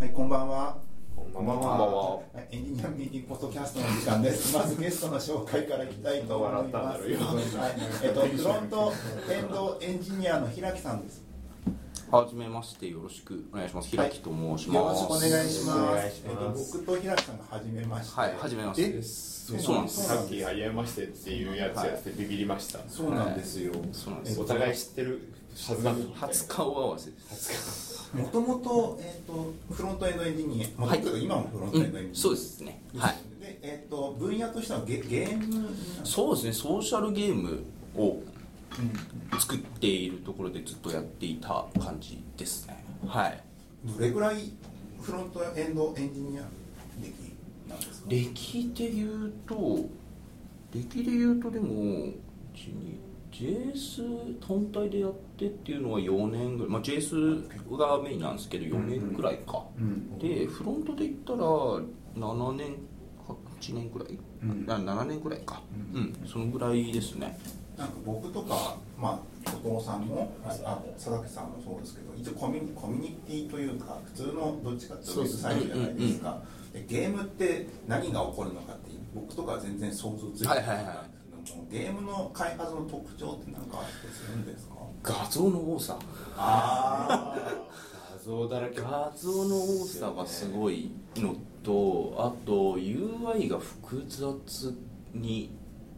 [0.00, 0.76] はい、こんばんは。
[1.14, 1.62] こんばんは。
[1.62, 2.16] こんばんは。
[2.16, 4.52] はいエンジニアミーティングポッドキャストの時間です。
[4.58, 7.04] まずゲストの紹介からいきたいと思います。
[7.06, 8.92] はい、えっと、フロント
[9.30, 11.22] エンドエンジニアの平木さんです。
[12.10, 13.88] はじめましてよろしくお願いします。
[13.88, 15.00] 平木と申しよろます。
[15.00, 16.22] しくお願いします。
[16.24, 18.20] えっと、僕と平木さんが初めまして。
[18.20, 19.02] はい、はじめまして。
[19.02, 20.08] そうなんです。
[20.08, 23.72] さっき「はじめまして」っていうやつやってビビりました、そうなんですよ。
[23.92, 24.40] そうなんです。
[24.40, 25.20] お互い知ってる
[25.68, 27.93] はずなのに初顔合わせです。
[28.14, 32.08] もともと、えっと、フロントエンドエンジニア、もともと今もフロントエンドエンジニア。
[32.08, 32.82] うん、そうですね。
[32.96, 33.16] はい。
[33.40, 35.68] で、えっと、分野としてはゲゲーム
[36.04, 36.52] そうですね。
[36.52, 37.62] ソーシャルゲーム
[37.96, 38.22] を
[39.38, 42.82] 作っているところでずっとやっていた感じですね。
[43.06, 43.40] はい。
[43.84, 44.52] どれぐらい
[45.00, 46.42] フロントエンドエンジニア
[47.00, 47.12] 歴
[47.68, 48.06] なんですか？
[48.08, 49.84] 歴で言うと
[50.72, 52.14] 歴で言うとでも1
[53.34, 60.18] JS 単体でやってっていうのは4年ぐらい、まあ、JS がメインなんですけど4年ぐらいか、うん。
[60.18, 62.76] でフロントで言ったら7年
[63.60, 64.64] 8年ぐらい、うん。
[64.68, 65.62] あ7年ぐらいか。
[65.92, 66.04] ううん。
[66.04, 67.36] ん、そのぐらいですね。
[67.76, 81.13] なんか僕とか、まあ、後藤さんもああ佐々木さんもそうですけど一応コミュニコミュニティというか普通のどっちかっていうとウェブサイトじゃないですか、でゲームって何が起こるのかっていう僕とかは全然想像ついてなかったんですけども、
[81.70, 84.74] ゲームの開発の特徴って何かあったりするんですか？
[85.02, 85.98] 画像の多さ。
[86.36, 87.34] あ
[88.16, 88.80] 画像だらけ。
[88.80, 94.74] 画像の多さがすごいのとあと UI が複雑
[95.12, 95.50] に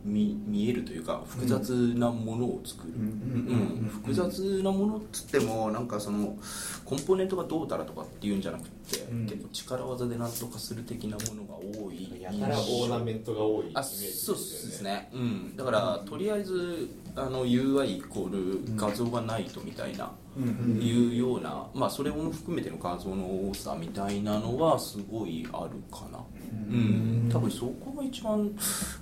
[0.07, 3.03] 見見えるというか複雑なものを作る、うん。
[3.03, 3.89] うん。
[3.89, 6.37] 複雑なものっつってもなんかその
[6.85, 9.27] コンポーネントがどうたらとかっていうんじゃなくて、うん。
[9.27, 20.81] 結構力技でなんとかする的なものが多いやたらオーナメントが多いイメあージですよそうですね、うん、だからとりあえずあの UI イコール画像がないとみたいな、うん。
[20.83, 26.19] いうような、まあ、それも含めての画像の多さみたいなのはすごいあるかな、
[26.53, 28.51] うん、多分そこが一番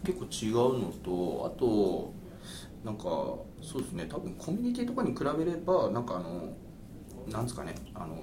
[0.05, 2.13] 結構違うのとあと
[2.85, 3.05] なんか
[3.63, 4.07] そうですね。
[4.09, 6.53] 多分コミュニティとかに比べればなんかあの
[7.27, 7.75] なんですかね。
[7.95, 8.17] あの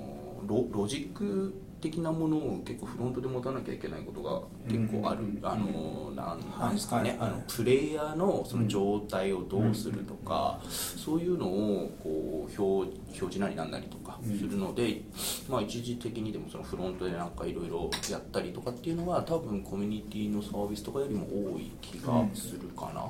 [0.47, 5.39] ロロジック的なものを結構フロントで持たなきゃいけないことが結構ある、うん。
[5.43, 15.01] あのなんですかね、あのプレイヤーのその状態をどうするとか、そういうのをこう表表示なりなんなりとかするので、
[15.49, 23.01] まあ、一時的にでもそのフロントでなんかいろいろやったりとかっていうのは多分コミュニティのサービスとかよりも多い気がするかな。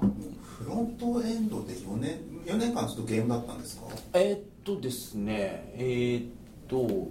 [0.41, 3.85] フロントエンドで4年4年間ずっとゲームだったんですか？
[4.13, 6.31] えーっとですねえーっ
[6.67, 7.07] と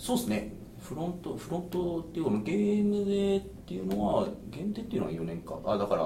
[0.00, 0.52] そうですね。
[0.82, 6.04] フロントフロントっていうかゲームでっていうのは限定っていうのは4年かあだから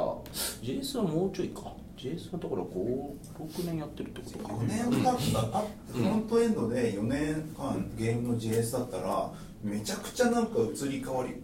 [0.63, 1.73] JS はもうちょいか。
[1.97, 4.55] JS はだから56年やってるってことか。
[4.55, 5.59] 4年だった。
[5.59, 11.37] あフロントエンドで4年間ゲームの JS だったらめちゃくちゃなんか移り変わり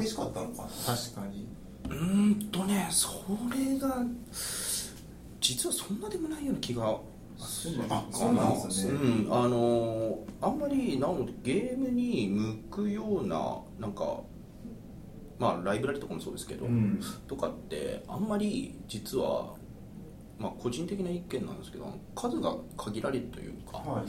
[0.00, 0.68] 激しかったのかな。
[0.86, 1.48] 確かに。
[1.90, 3.08] うーんとねそ
[3.52, 4.06] れが
[5.40, 6.96] 実はそんなでもないような気が
[7.42, 8.92] するあそうなんですね。
[8.92, 14.20] うん、あのあんまりなのでゲームに向くようななんか
[15.38, 17.00] まあライブラリとかもそうですけど、うん。
[17.26, 19.54] とかってあんまり実は
[20.38, 24.04] まあ個人的な意見なんですけど数が限られるというか、はい。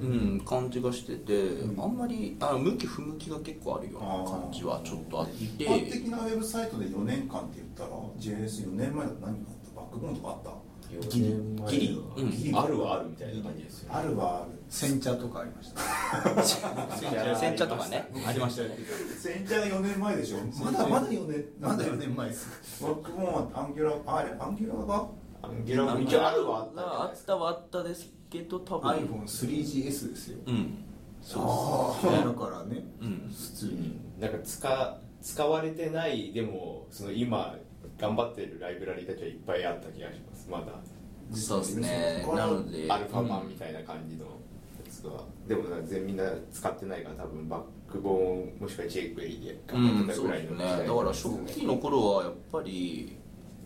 [0.00, 5.44] うん、感じがしてて、あんまりあ向き不向きが結構あるような感じはちょっとあって。
[5.44, 9.80] 一般的なウェブサイトで4年間って言ったら JS4 年前だと何があった？
[9.80, 10.50] バックボーンとかあった？
[10.88, 11.36] ギリ。
[11.68, 14.50] ギリ、うん、あるはあるみたいな感じですよあるはある。
[14.68, 17.36] 煎茶とかありました。
[17.36, 18.76] 煎茶とかねありましたよね。
[19.18, 20.38] 先茶が4年前でしょ。
[20.64, 22.82] まだまだ4年まだ4年前です。
[22.82, 25.08] バックボーンはアンギュラーあれアンギュラーが
[25.42, 25.64] アン。
[25.64, 28.90] ギュラー一応あるはあったあったはあったですけど多分。
[28.90, 30.38] iPhone3GS ですよ。
[30.46, 30.84] うん。
[31.22, 32.18] そうです。
[32.18, 32.24] ね。
[32.24, 33.30] だからねうん。
[33.30, 34.08] 普通に。
[34.18, 37.56] なんか使使われてないでもその今
[37.98, 40.66] 頑張ってるライブラリたちはいっぱいあった気がしますまだ。
[41.34, 42.22] そうですね。
[42.24, 44.30] これなのでアルファ版みたいな感じのや
[44.90, 50.86] つは、でもなんか全みんな使ってないから多分バックボーンもしくは jQuery でう頑張てたぐらいそうですね。
[50.86, 53.16] だから初期の頃はやっぱり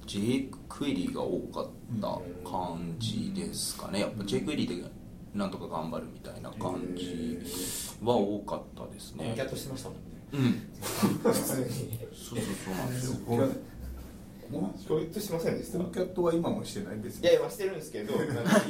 [0.07, 1.69] jQuery が多かっ
[2.01, 4.01] た感じですかね。
[4.01, 4.91] やっぱ jQuery で
[5.35, 7.39] なんとか頑張るみたいな感じ
[8.03, 9.33] は多かったですね。
[9.35, 10.03] キャットしてましたもんね。
[10.33, 11.33] うん。
[11.33, 11.69] 普通に。
[12.13, 13.49] そうそうそうなんですよ
[14.87, 18.17] 教育しませんでしたコンキャットは今もしてないですいやいやしてるんですけどい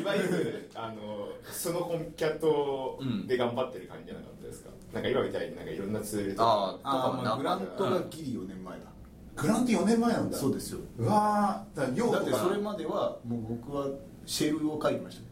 [0.02, 8.84] わゆるあのそのコンキャットで頑張ってる感じじゃなかったですか、なんか今みたいになんかいろんなツールとかああまあグラントがギリ4年前だ
[9.36, 13.86] グラント4年前なんだそうですようわだだってそれまではもう僕は
[14.26, 15.31] シェルを書いてましたね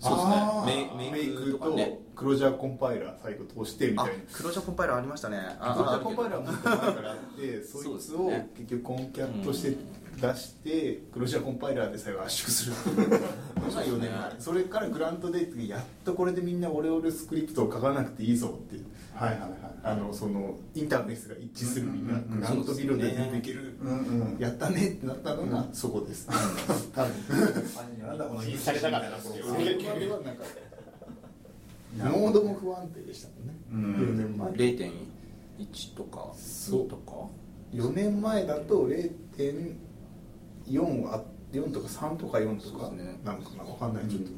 [0.00, 0.28] そうです
[0.76, 0.90] ね。
[0.96, 4.14] メメイクイクとクロージャーコンパイラー最後通してみたあいな。
[4.32, 5.38] 黒ジャコンパイラーありましたね。
[5.60, 9.76] あクロージャあーコンパイラーもっと前からあってそいつを結局コンキャットして
[10.20, 12.72] 出してクロージャーコンパイラーで最後圧縮する。
[13.60, 18.86] のが4年前それからグラントデイやっとこれでみんなオレオレスクリプトを書かなくていいぞっていう
[19.20, 19.50] はいはいはい。
[19.82, 22.40] あのそのインターフェースが一致するみんなうんうんうん。
[22.40, 23.98] グラントビルドでできるうん
[24.32, 24.38] うん。
[24.38, 26.26] やったねってなったのがそこです。
[26.94, 27.12] 多分
[28.06, 29.48] なんだこのされたかったなそれは
[30.20, 30.42] なんか
[31.98, 37.12] モードも不安定でしたもんねうん4年前0.1とかそう2とか
[37.74, 41.22] 4年前だと0.4は
[41.52, 42.90] 4とか3とか4とか
[43.24, 44.30] なのかな分かんないちょっと、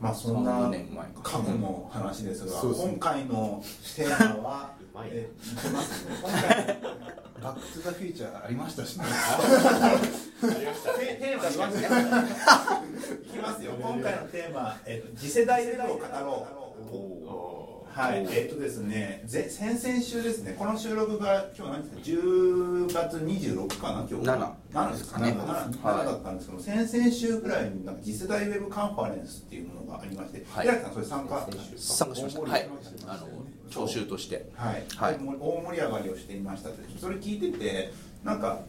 [0.00, 1.12] まあそんな30年前か。
[1.22, 3.62] 過去の話ですが、今回の
[3.96, 6.16] テーマはうまいねえいきますね。
[6.22, 6.78] 今回。
[7.42, 9.04] バック・トゥ・ザ・フューチャーありましたしね。
[9.06, 9.38] あ
[10.42, 11.86] りましたテテーマ言いますね
[13.22, 16.46] いきますよ今回のテーマ、えっと次世代レベルを語ろ
[16.80, 16.96] う。
[16.96, 24.26] おはい、えっとですね、ぜ先々週ですね、この収録が今日何ですか、10月26かな、今日。
[24.26, 25.20] 7 7ですか？
[25.20, 25.52] ね、七。
[25.52, 30.66] 7, です7だったんですけど、先々週ぐらいになんか次世代ウェブカンファレンスっていうものがありまして、はい。
[30.66, 32.40] 平木さん、それ参加参加しました。
[32.40, 32.68] はい。
[33.08, 33.28] あの
[33.68, 34.48] 聴衆として。
[34.54, 35.14] はい、はい。
[35.14, 36.70] 大盛り上がりをしていました
[37.00, 37.92] それ聞いてて
[38.24, 38.60] なんか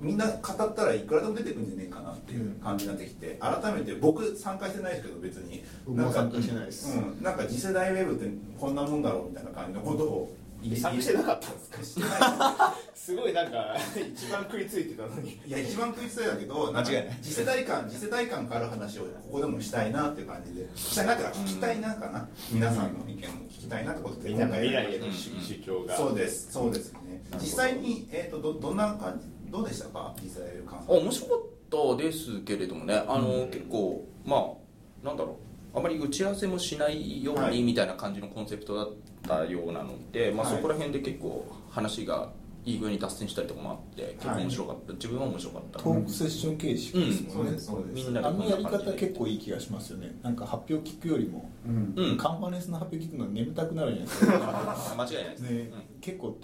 [0.00, 5.64] みんな語ったらいくらでも出てくるんじゃねえかなっていう感じになってきて改めて僕参加してないですけど別に。
[5.86, 6.98] 僕も参加してないです。
[6.98, 10.36] うん、なんか次世代ウェブってこんなもんだろうみたいな感じのことを
[10.74, 12.74] 参加してなかったんですか？
[12.94, 15.40] すごいなんか一番食いついてたのに。
[15.46, 17.18] いや一番食いついたけど間違いない。
[17.22, 20.68] 次世代感次世代感がある話をここでもしたいなっていう感じで。
[20.74, 24.30] したいなっていうか聞きたいなかな、皆さんの意見も聞きたいなってことで。
[24.30, 25.96] みんなの未来へ今回の主主張が。
[25.96, 26.52] そうです。
[26.52, 27.22] そうですね。
[27.40, 29.37] 実際に、えー、とどどんな感じ？
[29.50, 29.88] どうでした？
[29.88, 32.94] か実際感あ面白かったですけれどもね。
[33.06, 35.32] あの、結構まあなんだろ
[35.74, 35.78] う。
[35.78, 37.56] あまり打ち合わせもしないようはい。
[37.58, 38.88] にみたいな感じのコンセプトだっ
[39.22, 40.56] たようなので、まあ、はい。
[40.56, 42.32] そこら辺で結構話が
[42.64, 45.78] いい具合に脱線したりとかもあって結構面白かった、自分は面白かった。
[45.78, 47.32] トークセッション形式ですもね。
[47.34, 47.92] そうんです、そうです。
[47.94, 50.18] みんなであのやり方結構いい気がしますよね。
[50.22, 51.94] なんか発表聞くよりも、うん。
[51.96, 52.16] うん。
[52.16, 54.94] カンファレンスの発表聞くの眠たくなるじゃないですか。
[54.98, 55.40] 間違いないです。
[55.42, 56.36] ね、結構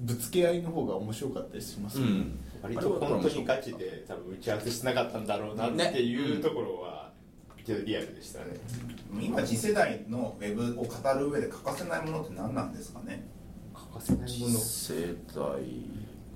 [0.00, 2.38] ぶつけ合いの方が面白かったりしますよね、うん。
[2.62, 7.12] 割と本当にガチで多分打ち合わせしなかったんだろうなっていうところは
[7.64, 8.56] ちょっとリアルでしたね。
[9.20, 13.26] 今次世代のウェブを語る上で欠かせないものって何なんですかね？
[13.72, 14.28] 欠かせないもの。
[14.28, 14.94] 次世
[15.34, 15.44] 代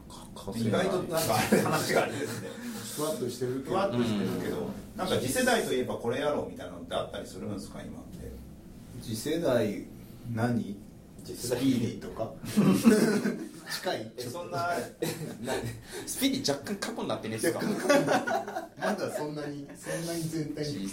[0.08, 0.86] 欠かせない。
[0.86, 1.18] 意外となんか
[1.64, 2.48] 話があれですね。
[2.96, 7.80] ふわっとしてるけふわっどとしてるけど、なんか次世代といえばこれやろうみたいなのってあったりするんですか？
[7.82, 8.32] 今って。
[9.02, 9.84] 次世代
[10.32, 10.76] 何？
[11.34, 12.32] スピーディーとか。
[13.72, 14.12] 近い。
[14.16, 14.70] えそんな。
[16.06, 17.60] スピーディー若干過去になってねえですか？
[18.78, 20.88] まだそんなにそんなに全体に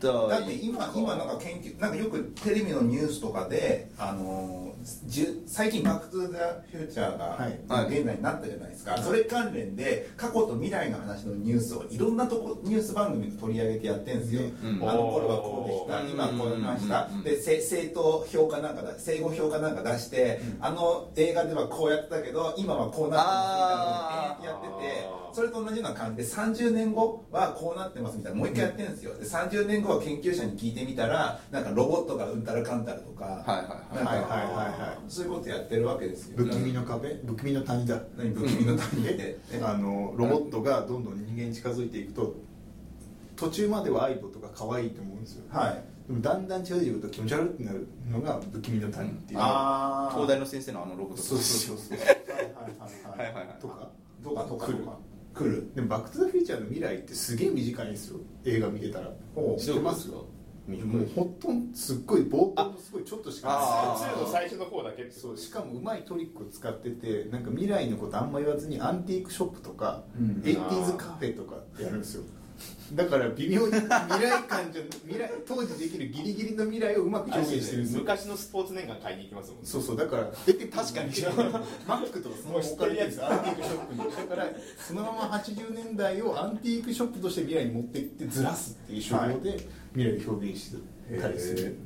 [0.00, 4.74] だって今今なんか研究なんかよくテレビのニュースとかであの
[5.06, 7.54] じゅ最近「バック・トゥ・ザ・フューチャーが」はい。
[7.96, 14.88] 現代になったじゃないですか、それ関連で過去と未来の話のニュースをいろんなとこニュース番組で取り上げてやってるんですよ、うん。
[14.88, 16.10] あの頃はこうでした、うん。
[16.10, 17.22] 今こういました、うん。
[17.22, 29.14] でせ正当評価なんかだ生後評価なんか出して、あの映画ではこうやってたけど今はこうなってますみたいなやっててそれと同じような感じで30年後はこうなってますみたいなもう一回やってるんですよ。
[29.14, 33.42] で30年後は研究者に聞いてみたらなんかロボットがうんたらかんたらとか、は
[33.92, 34.24] いはいはい。
[34.24, 36.36] はいそういうことやってるわけですよ。
[36.36, 37.20] 不気味の壁？
[37.26, 42.34] 不気味の谷だ何不気味の谷ってあのロボットがどんどん人間に近づいていくと
[43.36, 45.44] 途中まではアイボとか可愛いと思うんですよ。
[45.50, 49.40] はいでもだんだん近づいていくと気持ち悪くなるのが不気味の谷っていう。
[49.40, 52.08] ああ東大の先生のあのロボットそうそうそうそうはい。
[53.18, 53.60] はいはいはい。
[53.60, 53.88] とか？
[54.22, 54.66] とかとか？
[54.66, 54.84] 来る。
[55.34, 55.70] 来る。
[55.74, 58.20] でも「バック・トゥ・ザ・フューチャー」の未来ってすげえ短いんですよ。
[58.44, 59.10] 映画見てたら。
[59.58, 60.28] 知ってますど
[60.68, 64.14] ういうこもうほとんどすっごい冒頭のすごいちょっとしかあない。
[64.14, 65.36] 2の最初の方だけそう。
[65.38, 70.42] しかもうまいトリックを使っててなんか未来のことあんま言わずにアンティークショップとか、うん。
[70.44, 72.24] エイティーズカフェとかってやるんですよ
[72.92, 78.00] だから微妙に未来感じゃ未来当時できるギリギリの未来をうまく表現してるんですよ。
[78.00, 79.66] 昔のスポーツ年間買いに行きますもんね。
[79.66, 81.10] そうそうだから出て確かに
[81.86, 83.06] マックとかその置かれてる。
[83.06, 89.58] んですよアンティークショップにだからそのまま80年代をアンティークショップとして未来に持っていってずらすっていう手法で
[89.94, 91.76] 未来を表現してたりする、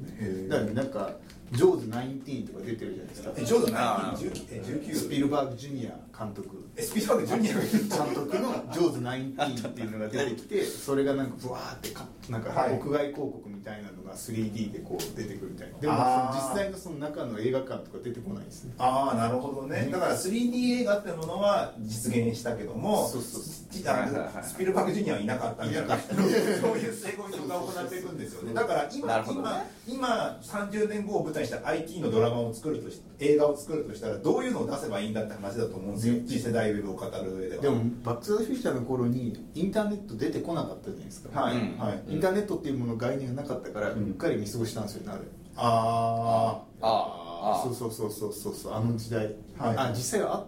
[0.48, 1.12] だからなんか
[1.52, 3.32] 「ジョーズ19」とか出てるじゃないですか。
[3.36, 6.48] えちょうどあ何19え19スピルバーグジュニア監督。
[6.67, 7.70] えスピードワークジュニアがいる。
[7.72, 12.74] 監督の「ジョーズ19」っていうのが出てきてそれがなんかブワーってかなんかはい。
[12.74, 15.78] 屋外広告みたいなのが 3D でこう出てくるみたいな。
[15.78, 15.94] でも
[16.34, 18.74] 実際のその中の映画館とか出てこないですね。
[18.78, 19.88] ああなるほどね。
[19.90, 25.98] だから 3D 映画ってものは実現したけどもスピルバーグジュニアはいなかったみたいな。
[25.98, 28.54] そういう成功人が行っていくんですよね。
[28.54, 37.62] だから今,、今今30年後を舞台にした IT のドラマを作るとし映画を作るとしたらどういうのを出せばいいんだって話だと思うんですよ、次世代ウェブを語る上では。
[37.62, 41.78] でも「バック・トゥ・ザ・フューチャー」の頃にインターネット出てこなかったじゃないですか、はい、うん。
[41.78, 42.02] はい。
[42.08, 45.22] インターネットっていうもの概念がなかったから、ううんっかり見過ごしたんですよねあれ
[45.56, 49.76] あああそうそうそうそうそうそうあの時代、はい。
[49.76, 50.46] あ実際は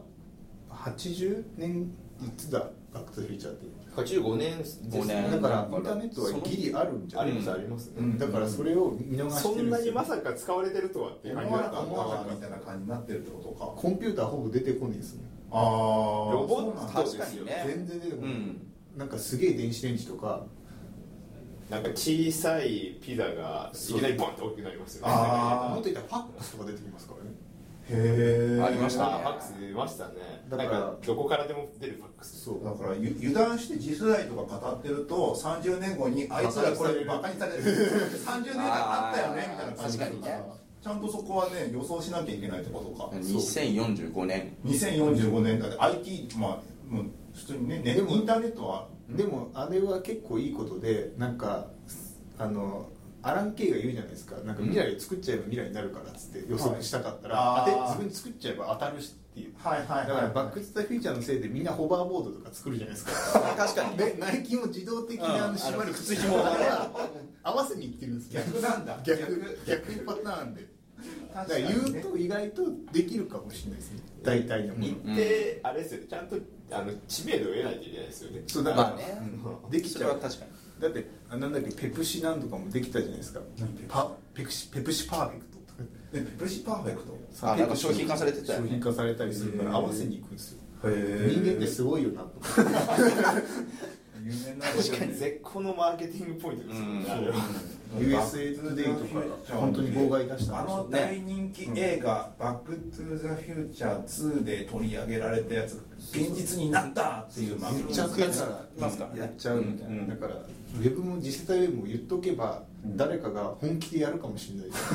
[0.68, 1.90] あ80年
[2.22, 8.18] いつだバック・トゥ・フューチャーって85年です5年だからインターネットはギリあるんじゃないありますありますね、うん。
[8.18, 15.24] だからそれを見逃してそるんなにまさか使われてるとはっていうあ感じだったなかみたいな感じになってるってことかコンピューターほぼ出てこないですね。
[15.50, 15.62] ああ
[16.32, 17.64] ロボット確かにね。
[17.66, 18.66] 全然出てこない、うん
[18.96, 20.46] なんかすげえ電子レンジとか。
[21.70, 25.12] なんか小さいピザがいきなりボンって大きくなりますよね。
[25.14, 27.30] もっと言ったらファックスとか出てきますからね
[27.92, 30.14] ありましたファックス出ましたね。
[30.48, 32.44] だからどこからでも出るファックス。
[32.44, 37.62] そうだからゆ油断して次世代とか語ってると30年後にあいつらこれバカにされる。
[37.62, 40.32] 30年間あったよねみたいな感じになるから。
[40.32, 43.10] 確かにねちゃんとそこはね予想しなきゃいけないってことか。
[43.16, 45.76] 2045年2045年だって。
[45.78, 47.04] IT まあもう
[47.34, 48.88] 普通にねねでもインターネットは。
[49.10, 51.66] でもあれは結構いいことでなんか
[52.38, 52.88] あの
[53.22, 54.36] アラン・ケイが言うじゃないですか。
[54.44, 59.52] なんか未来を作っちゃえば未来になるからっつって予測したかったら、はい自分で作っちゃえば当たるしっていう。
[59.58, 60.08] はいはいはい。
[60.08, 63.40] だからバック・トゥ・ザ・フューチャーのせいでみんなホバーボードとか作るじゃないですか。
[63.56, 66.66] 確かにでナイキも自動的にあうんの締まるあの靴紐がね
[67.42, 68.42] 合わせにいってるんですよ。
[68.46, 70.66] 逆なんだ逆逆パターンで。
[71.32, 72.62] だから確かにね言うと意外と
[72.92, 74.02] できるかもしれないですね。
[74.22, 74.80] 大体のも。
[74.80, 76.06] の行ってあれですよね。
[76.08, 76.36] ちゃんと
[76.72, 78.42] あの知名度を得ないといけないですよね。
[78.46, 79.18] そうだから、まあね。
[79.64, 79.70] うん。
[79.70, 80.10] できそちゃう。
[80.10, 80.50] れは確かに
[80.80, 83.40] だってあなんだっけペプシなんとかもできたじゃないですか。
[83.58, 85.84] 何ペプシパペプシペプシパーフェクトとか。
[86.12, 87.18] えペプシパーフェクト？
[87.42, 88.68] あなんか商品化されてたよね。
[88.68, 90.58] 商品化されたりするから合わせに行くんですよ。
[90.84, 92.26] へ人間ってすごいよなと。
[92.26, 92.50] 思って
[94.22, 97.04] 有名な確かに絶好のマーケティングポイントですよね。
[97.28, 98.02] う。
[98.02, 99.22] ん USA トゥデイとか。
[99.56, 105.82] 本当に妨害出したあの大人気映画「バック・トゥ・ザ・フューチャー2」で取り上げられたやつ
[106.12, 109.20] 現実になったっていう言っちゃったからますからね。
[109.20, 110.08] やっちゃうみたいな、うん。
[110.08, 110.36] だから
[110.76, 112.96] ウェブも次世代ウェブも言っとけばうん。
[112.96, 114.66] 誰かが本気でやるかもしれない。
[114.66, 114.94] で す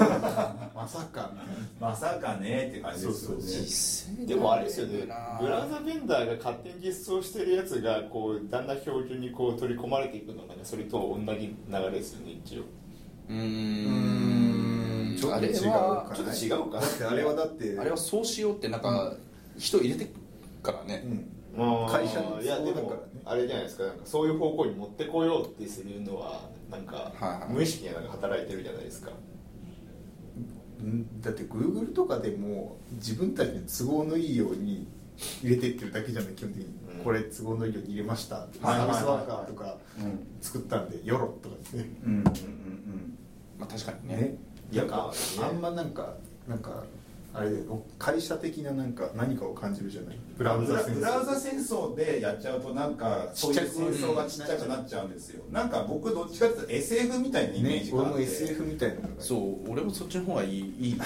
[0.74, 1.48] まさかみたい
[1.82, 1.90] な。
[1.90, 4.16] まさかねって感じですよね。
[4.18, 5.08] そうでもあれですよね。
[5.40, 12.64] ブラウザベンダーが勝手に実装してるやつがこうだんだん標準にこう取り込まれていくのがなんかそれと同じ流れですよね一応。
[13.30, 13.38] うん
[15.14, 15.18] ん。
[15.18, 19.16] ちょっと違うあれはかちょっと違うかだってあれはだってあれはそうしようってなんか
[19.58, 20.12] 人入れてく
[20.64, 21.04] からね、
[21.56, 21.60] うん。
[21.60, 22.60] まあ会社のいから。
[22.62, 22.72] ね
[23.26, 27.12] あれじゃないですかなんかそういう方向に持ってこようってするのはなんか
[27.50, 29.12] 無意識になんか働いてるじゃないですか。
[30.80, 34.88] うんだって Google とかでも自分たちに都合のいいように
[35.42, 36.68] 入れてってるだけじゃない基本的に、
[36.98, 37.04] うん。
[37.04, 40.28] これ都合のいいように入れました、サービスワーカーとかうん。
[40.42, 41.90] 作ったんでよろとかですね。
[42.06, 43.18] うんうんうん
[43.58, 44.16] まあ確かにね。
[44.16, 44.38] ね。
[44.74, 46.14] なんかあんまなんか
[46.48, 46.84] なんか
[47.38, 47.50] あれ
[48.00, 50.18] 会社的ななんか何かを感じるじゃない？
[50.38, 51.00] ブラウザ戦争。
[51.00, 55.44] ブラウザ戦争でやっちゃうとなんかそういう戦争がちっちゃくなっちゃうんですよ。
[55.52, 60.76] なんか僕どっちかっていうと SF みたいなイメーね俺もジがあって、SF みたいなそう俺もそっちの方がいい。
[60.80, 60.98] いい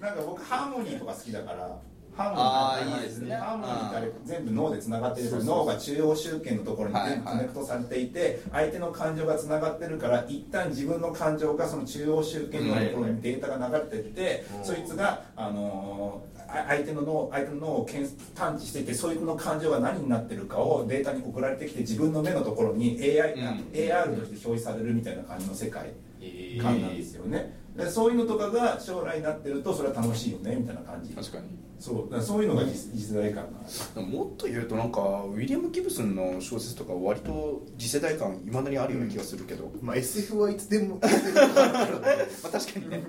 [0.00, 1.78] なんか僕ハーモニーとか好きだから
[2.14, 3.34] ハあーーモニーいいですね。
[3.36, 14.64] ハーモニーってあれ全部脳でつながってる脳が中央集権のところに全部コネクトされていて相手の感情がつながってるから一旦自分の感情がその中央集権のところにデータが流れていってうん。
[14.64, 23.40] そいつがあのーあ相手の脳相手の脳を検探知していてそいつの感情が何になってるかをデータに送られてきて自分の目のところに AI、うん。
[23.72, 31.12] AR として表示されるみたいな感じの世界え感なんですよね、でそういうのとかが将来になってるとそれは楽しいよねみたいな感じ。
[31.14, 31.46] 確かに
[31.82, 33.94] そうだからそういうのが次次世代感がある。
[33.96, 43.02] でももっと言うとなんかウィリアム・ギブスンの小説とか割と次世代感いまだにあるような気がするけど、まあ SF はいつでも まあ確かにね。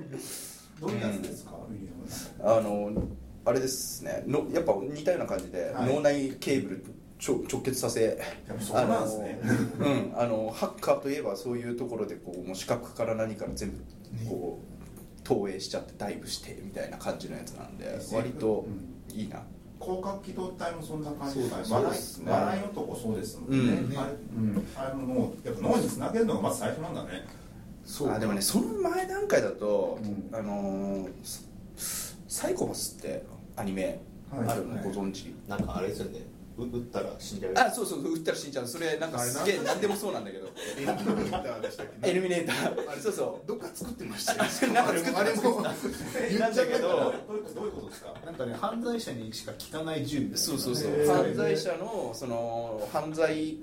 [0.82, 2.92] どういうやつですか、ウィリアムさんあの
[3.46, 4.24] あれですね。
[4.26, 5.94] のやっぱ似たような感じで、はい。
[5.94, 6.86] 脳内ケーブル
[7.20, 8.20] ちょ直結させ。
[8.60, 9.40] そうなんですね。
[9.80, 10.14] あのうん。
[10.16, 13.78] あのハッカーといえばそういうところでこうもう視覚から何から全部
[14.28, 14.73] こう
[15.24, 18.66] 投影しちゃってダイブしてみたいな感じのやつなんで割と
[19.14, 19.42] いいな、
[19.80, 21.40] 広角機動隊もそんな感じ。
[21.40, 22.32] ですね。
[22.32, 23.98] 笑い男そうですもんね、うん。
[23.98, 27.26] あれ,、うん、あれもやっぱ脳につなげるのがまず最初なんだね。
[27.86, 28.12] そう。
[28.12, 30.38] あでもねその前段階だと、うん。
[30.38, 31.10] あのー
[31.76, 33.24] ササイコパスって
[33.56, 34.00] アニメ
[34.32, 34.48] はい。
[34.48, 36.20] あるのご存知、なんかあれですよね
[36.64, 38.68] う打ったら死んじゃうあそうそう撃ったら死んじゃう。
[38.68, 40.48] それなんかすげえ何でもそうなんだけど。
[40.78, 42.10] エルミネーターでしたっけ？
[42.10, 43.00] エルミネーター。
[43.02, 43.48] そうそう。
[43.48, 44.40] どっか作ってましたよ
[44.74, 46.88] なんか作ってあれも言っちゃうけど。
[46.90, 48.14] どういうどういうことですか？
[48.26, 51.06] なんかね犯罪者にしか効かない銃そうそうそう。
[51.08, 53.58] 犯罪者のその犯罪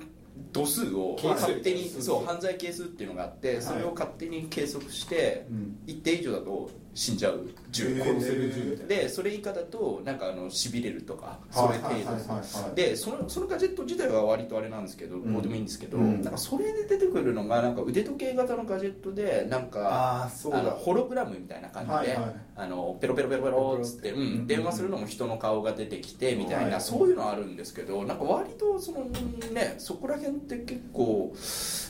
[0.53, 5.79] 度数を勝手にそう犯罪係数っていうのがあってそれを勝手に計測してうん。
[5.87, 8.05] 一定以上だと死んじゃう銃る
[8.53, 8.87] 銃みたいな。
[8.89, 12.11] でそれ以下だとなんかあのしびれるとかそれ程度。
[12.11, 15.33] はいでそのそのガジェット自体は割とあれなんですけどん。
[15.33, 16.21] どうでもいいんですけどうん。
[16.21, 22.19] なんかそれで出てくるのがなんか腕時計型のガジェットでなんかあのホログラムみたいな感じで、
[22.55, 26.81] あのペロペロペロペロっつって、うん、電話するのも人の顔が出てきてみたいな、はい。
[26.83, 31.35] そういうのあるんですけどなんか割とそのねそこら辺って結構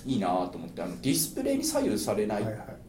[0.07, 2.47] いいなと思ってあのディスプレイに左右されないっ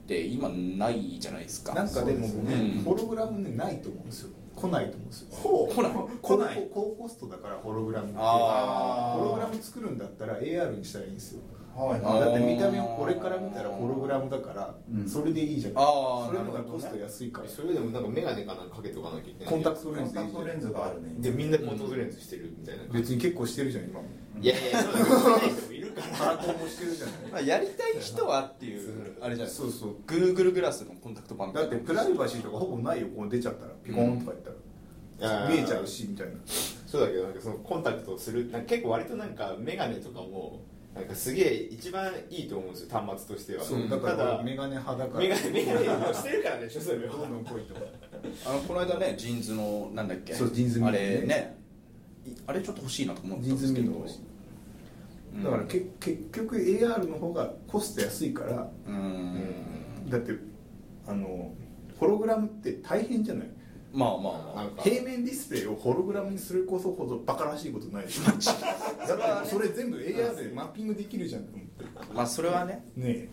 [0.07, 1.73] て今ないじゃないですか。
[1.73, 2.63] なんかでもそうですね。
[2.75, 4.29] ねホログラムねないと思うんですよ。
[4.55, 5.27] 来ないと思うんですよ。
[5.31, 5.75] ほう。
[5.75, 5.91] 来ない
[6.21, 6.69] 来ない。
[6.73, 11.41] 高高コストだからホログラムってホログラム作るんだったら AR にしたらいいんですよ。
[11.75, 12.01] はい。
[12.01, 15.07] だって見た目をこれから見たらホログラムだからうん。
[15.07, 17.47] それでいいじゃないあーそれの方がコスト安いから。
[17.47, 19.53] それでもなんか眼鏡かなんかかけとかなきゃいけない。
[19.53, 20.39] コンタクトコレンズでいいじゃん。
[20.39, 21.15] ンタクトレンズがあるね。
[21.19, 22.83] でみんなコンタクトレンズしてるみたいな。
[22.91, 24.01] 別に結構してるじゃん今。
[24.01, 24.05] も
[24.41, 24.99] いやいやそうだ
[25.95, 27.15] るからカラコンもしてるじゃない。
[27.31, 29.95] まあ、やりたい人はっていうあれじゃないそうそう。
[30.07, 34.43] グーグルグラスのコンタクト版だってプライバシーとかほぼないよこう出ちゃったらピコーンとか言っ
[35.19, 35.51] たら、うん。
[35.53, 36.33] 見えちゃうしみたいな。
[36.45, 40.61] そうだけどなんかそのコンタクトをするなんか結構割となんか眼鏡とかも
[40.93, 43.63] なんかすげえ一番いいと思うんですよ端末としては。
[43.63, 45.25] そうだからメガネ派だから。
[45.25, 47.13] 眼鏡眼鏡をしてるからでしょそれは。
[47.15, 47.75] どんどいと。
[48.45, 50.33] あのこの間ね JINSのなんだっけ？
[50.33, 51.57] そう JINS MEあれね。
[52.25, 53.93] いあれちょっと欲しいなと思って JINSたんですけど。
[53.93, 54.19] ミニも欲しい
[55.43, 60.09] だからけ結局 AR の方がコスト安いからうん。
[60.09, 60.33] だって
[61.07, 61.53] あの
[61.99, 63.47] ホログラムって大変じゃない？
[63.93, 64.21] まあまあ
[64.55, 64.81] まあ。
[64.81, 68.19] 平面ディスプレイをホログラムにするこそほどバカらしいことないでし。
[68.19, 68.23] ょ
[69.07, 71.85] だってそれ全部 AR でマッピングできるじゃんと思って。
[72.13, 72.85] まあそれはね。
[72.95, 73.29] ねえ、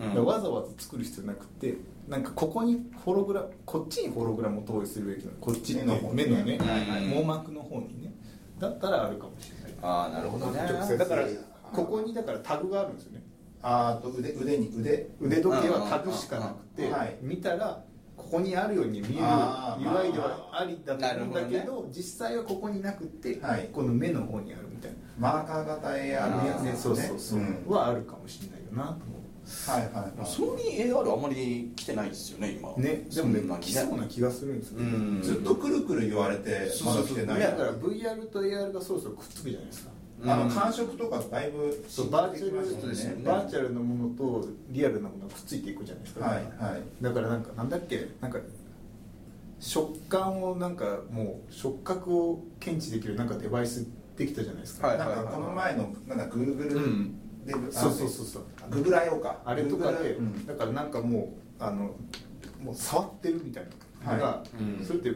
[0.00, 0.08] うん。
[0.08, 1.76] だからわざわざ作る必要なくて
[2.08, 5.36] なんかここにホログラこっちにホログラムを投影するべきなの。
[5.40, 7.06] こっちの方目のね、はいはい。
[7.14, 8.12] 網膜の方にね。
[8.58, 10.60] だったらあるかもしれないああなるほどね。
[10.60, 10.96] 直接。
[10.96, 11.26] だから
[11.72, 13.22] ここにだからタグがあるんですよね。
[13.62, 15.08] あーと腕腕に腕。
[15.20, 17.82] 腕時計はタグしかなくて、うんはい見たら
[18.16, 23.68] ここにあるように見える UI ではありだと思うんだけど実際はここになくて、はい。
[23.72, 24.96] この目の方にあるみたいな。
[25.18, 26.74] マーカー型 AR のやつね。
[26.76, 27.64] そうそうそう、ん。
[27.66, 29.21] はあるかもしれないよなと思
[29.66, 30.26] はいはいはい。
[30.26, 32.74] ソニー AR あんまり来てないですよね今。
[32.76, 35.22] うねでもね来そうな気がするんですよね、うん。
[35.22, 37.40] ずっとくるくる言われてまだ来てない。
[37.40, 39.90] だから VR と AR がそろそろくっつくじゃないですか。
[40.24, 43.24] あのうん感触とかだいぶそうバーチャル、ね。
[43.24, 46.82] バーチャルなものとリアルなものがくっついていくじゃないですか、はいはい。
[47.02, 48.08] だからなんかなんだっけ？
[48.20, 48.38] なんか
[49.58, 53.86] 食感をなんかもう触覚を検知できるなんかデバイス
[54.16, 54.98] できたじゃないですか、はい。
[54.98, 58.44] なんかこの前のなんかグーグルうんで、あそうそうそうそう。
[58.70, 59.40] ググラ用か。
[59.44, 60.20] あれとかで、Google う。
[60.22, 60.46] ん。
[60.46, 61.94] だからなんかもうあの
[62.62, 63.66] もう触ってるみたい
[64.04, 64.62] なのが、はい。
[64.62, 64.84] うん。
[64.84, 65.10] それって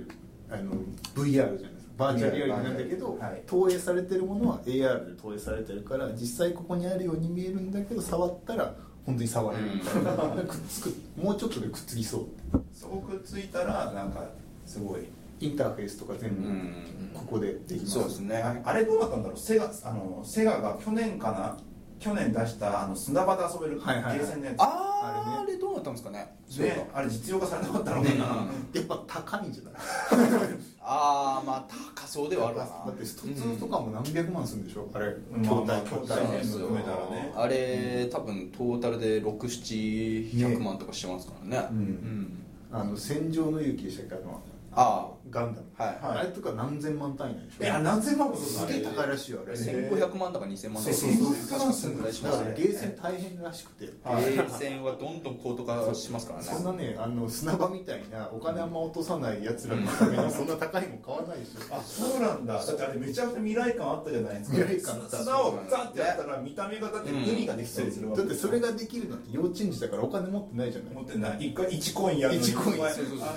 [0.50, 0.72] あの
[1.14, 1.92] VR じゃないですか。
[1.96, 3.42] バーチャルリアリティなんだけど、はい。
[3.46, 8.74] 投影されてるものは AR で投影されてるから実際ここにあるように見えるんだけど触ったら
[9.06, 10.12] 本当に触れるみたいな、
[10.44, 10.92] くっつく。
[11.16, 12.24] もうちょっとでくっつきそう。
[12.72, 14.28] そこくっついたらなんか
[14.66, 15.06] すごい
[15.40, 16.72] インターフェースとか全部うん。
[17.14, 18.42] ここでできます、そうですね。
[18.42, 19.38] ああれどうなったんだろう？
[19.38, 21.56] セガあのセガが去年かな？
[21.98, 25.36] 去年出したあの砂場で遊べるゲーセンのやつ、あれね。
[25.38, 26.36] あれどうなったんですかね？
[26.58, 28.18] ね、あれ実用化されなかったのかな、ね。
[28.74, 29.74] やっぱ高いんじゃない？
[30.88, 31.64] ああまあ
[31.96, 34.88] 高そうではあるわなだってスト2とかも何百万するんでしょ？
[34.94, 35.82] あれまあ筐まあ体。
[35.96, 37.32] 筐体ね含めたらね。
[37.34, 41.68] あれ多分トータルで67100万とかしてますからね。
[41.70, 41.78] うん。
[41.78, 42.42] うん。
[42.72, 44.14] あの戦場の勇気でしたっけ？
[44.24, 44.40] あの。
[44.78, 45.88] あガンダム、はい。
[45.88, 49.52] はいあれとか何千万単位なんでしょいや何千万もするすげえ高いらしいよあれ。
[49.52, 50.94] あ1500万とか2000万とか。
[50.94, 51.58] そうそうそう。
[51.58, 52.58] 確かそのぐらいしだからます。
[52.58, 54.24] ねゲーセン大変らしくて、はい。
[54.24, 56.44] ゲーセンはどんどん高度化しますからね。
[56.46, 61.74] そんなねあの砂場みたいなお金あんま落とさないやつらのためにそんな高いもん買わないでしょ。
[61.74, 62.54] あそうなんだ。
[62.54, 64.56] だってあれめちゃくちゃ未来感あったじゃないですか。
[64.58, 70.94] 未来感あった砂をザッてやったら見た目がだって海ができたりするわけだってそれができるのって幼稚園児だからお金持ってないじゃない。
[70.94, 71.48] 持ってない。
[71.48, 72.28] 一回1コインや。
[72.28, 72.78] る一コイン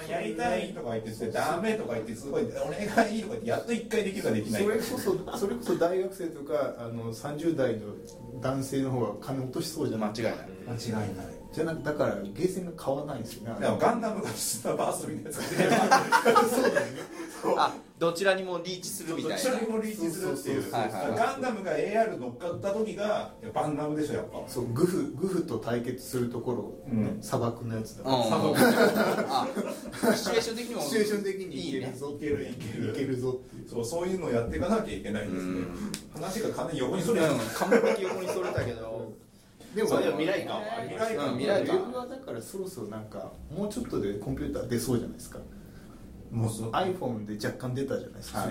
[0.09, 4.65] やりたいとか言っててダメとか言ってすごいお願いとか言ってやっと1回できるかできない。
[4.65, 7.93] かそれこそそれこそ大学生とかあの30代の
[8.41, 10.09] 男性の方が金落としそうじゃない？
[10.11, 10.35] 間違いない。
[10.67, 11.25] 間違いない。
[11.51, 13.67] じゃなくだからゲーセンが買わないんですよね。
[13.79, 15.43] ガンダムが砂場遊びのやつが
[16.47, 16.85] そうだよね。
[17.57, 19.35] あどちらにもリーチするみたいな。
[19.35, 20.71] 一緒にもリーチするっていう。
[20.71, 24.41] ガンダムが AR 乗っかった時がやっぱガンダムでしょやっぱ。
[24.47, 26.53] そうグフグフと対決するとこ
[26.87, 27.21] ろ、ねうん。
[27.21, 28.53] 砂漠のやつだうん。
[28.53, 29.47] から、あ。
[30.15, 30.81] シチュエーション的にも。
[30.81, 31.97] シチュエーション的にいける。
[31.97, 33.69] ぞいけるいけるいけるぞっていう。
[33.69, 35.65] そうそういうのをやっていかなきゃいけないんですね。
[36.13, 37.37] 話が完全に横にそれうん。
[37.37, 39.11] 完璧横にそれたけど。
[39.75, 41.13] でも未来感はあります。
[41.13, 41.91] 未来感。
[41.91, 45.39] はだからそろそろなんかもうちょっとでコンピューター出そうじゃないですか
[46.31, 48.45] もうそう iPhone で若干出たじゃないですか、は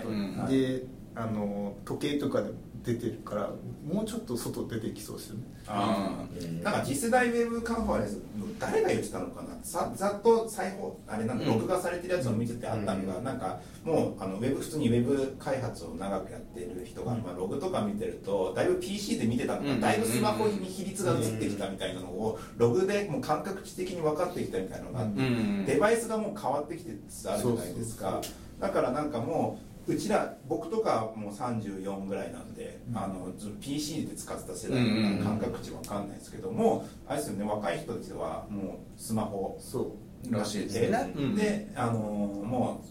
[0.49, 3.51] いであの時計とかでも出てるから
[3.87, 5.43] もうちょっと外出てきそうですよね。
[5.67, 6.38] あうん。
[6.38, 9.49] ーなんか次世代ウェブカンファレンスの誰が言ってたのかな。
[9.62, 11.55] さざっと再放あれなんかうん。
[11.55, 13.25] 録画されてるやつを見ててあったのが、うん。
[13.25, 19.81] なんかもうあのウェブ普通にウェブ開発を長くやってる人が、まあ、ログとか見てるとだいぶ PC で見てたのが、うん。
[19.81, 28.21] だいぶスマホに比率が移ってきたみたいなのをログでもう感覚値的に分かってきたみたいなのがあって、うんデバイスがもう変わってきてつつあるじゃないですか
[28.61, 38.62] だからなんかもううちら僕とかもう34ぐらいなんで、あのず PC で使ってた世代の感覚値わかんないですけども、あれですよね若い人たちはも
[38.96, 40.33] うスマホそう。
[40.33, 40.81] らしいです。
[40.81, 42.87] ねうんであのもう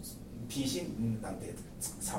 [0.49, 0.88] PC
[1.21, 2.17] なんて使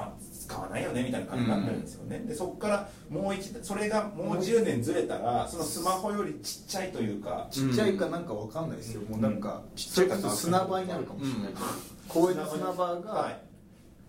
[0.57, 11.57] わないよねみたいな感じになってるんですよね、でそこからもう一それがもう10年ずれたらそのスマホよりちっちゃいというかちっちゃいかなんかわかんないですよ、もうなんかちっちゃいか砂場になるかもしれない、うん。
[12.07, 13.48] 公園の砂場が、はい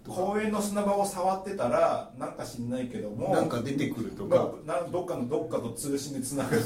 [0.09, 6.57] 公園の砂場を触ってたらなんか知んないけどもなんか出てくるとまか、あなどっかのどっかと通信でつながって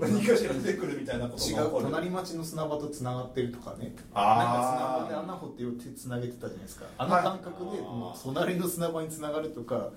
[0.00, 1.84] 何かしら出てくるみたいなこと違が起こる。
[1.84, 3.94] う隣町の砂場とつながってるとかね。
[4.14, 4.36] あー。
[4.38, 6.86] なんか砂場で穴掘って手つなげてたじゃないですか。
[6.96, 9.90] あの感覚でもう隣の砂場につながるとか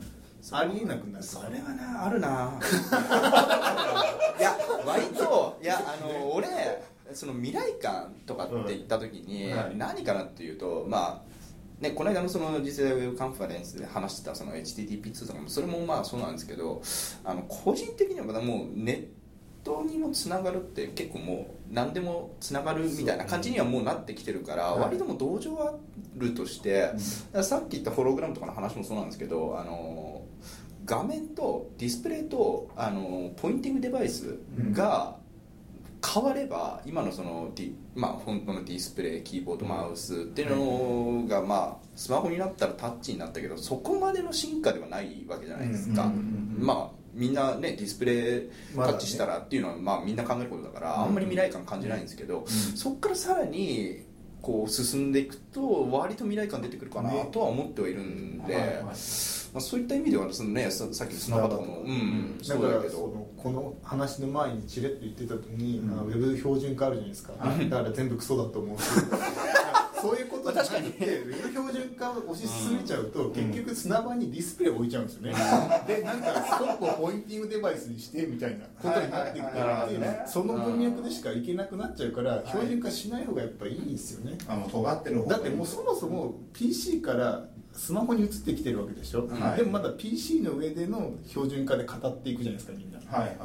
[0.52, 2.60] ありえなくなるそれはなあるな。
[4.39, 6.48] いや割といやあの俺
[7.13, 9.58] その未来感とかって言った時にうん。
[9.58, 9.76] はい。
[9.78, 11.31] 何かなっていうとまあ
[11.82, 16.82] ね、この間のその次世代ウェブカンファレンスで話してたその HTTP2 とかもそれもまあそうなんですけど
[17.24, 19.06] あの個人的にはまだもうネッ
[19.63, 24.80] トにもつながるって結構もう何でもつながるみたいな感じにはもうなってきてるからはい。
[24.82, 25.74] 割ともう同情あ
[26.17, 26.91] るとして、
[27.41, 30.24] さっき言ったホログラムとかの話もそうなんですけどあの
[30.86, 34.38] 画面とディスプレイとあのポインティングデバイス
[34.72, 35.17] が
[36.03, 46.11] 変われば今のその、ディまあ、本当のディスプレイキーボードマウスっていうのが、まあ、スマホになったらタッチになったけどそこまでの進化ではないわけじゃないですか、
[46.57, 54.05] まあみんなねディスプレイタッチしたらっていうのは、まあ、みんな考えることだから、あんまり未来感感じないんですけど、そこからさらに
[54.41, 58.81] こう進んでいくと割と未来感出てくるかなねとは思ってはいるんで、
[59.53, 62.55] まあ、そういった意味ではその、ね、ささっきの砂場とかも、うん、だ。
[62.55, 65.89] からそのこの話の前にチレッと言ってた時に、うん。
[65.89, 68.83] ウェブ標準化あるじゃないですか、だから全部クソだと思うし。
[70.01, 75.33] そういうことじゃなくて、ウェブ標準化を推し進めちゃうと、結局砂場にディスプレイ置いちゃうんですよね、
[75.85, 79.97] でなんかスコップをポインティングデバイスにしてみたいなことになってくるはいはいはいってい。
[79.97, 89.57] うその文脈でしかいけなくなっちゃうから、標準化しない方がやっぱいいですよね、あの尖ってるだってもうそもそも PC からスマホに移ってきてるわけでしょ、はい。
[89.57, 92.99] でもまだ PC の上での標準化で語っていくじゃないですかみんな。
[93.12, 93.38] はいはいはい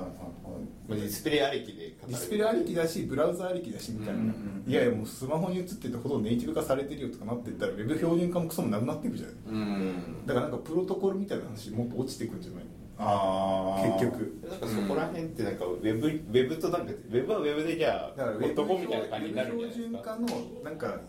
[0.88, 9.34] まあディスプレイありきでディスプレイありきだしブラウザありきだしみたいな、うんうんうんいやいやもうスマホに移っててほとんどネイティブ化されてるよとかなってったらウェブ標準化もクソもなくなっていくじゃない。
[9.46, 10.26] うん。
[10.26, 12.64] だからなんかプロトコルみたいな話もっと落ちていくんじゃない
[12.98, 14.40] ああ結局。
[14.48, 20.26] なんかそこら辺ってなんかウェブウェブとなんかウェブはウェブでじゃあだからウェブ男みたいな感じになる標準化の
[20.64, 21.00] なんか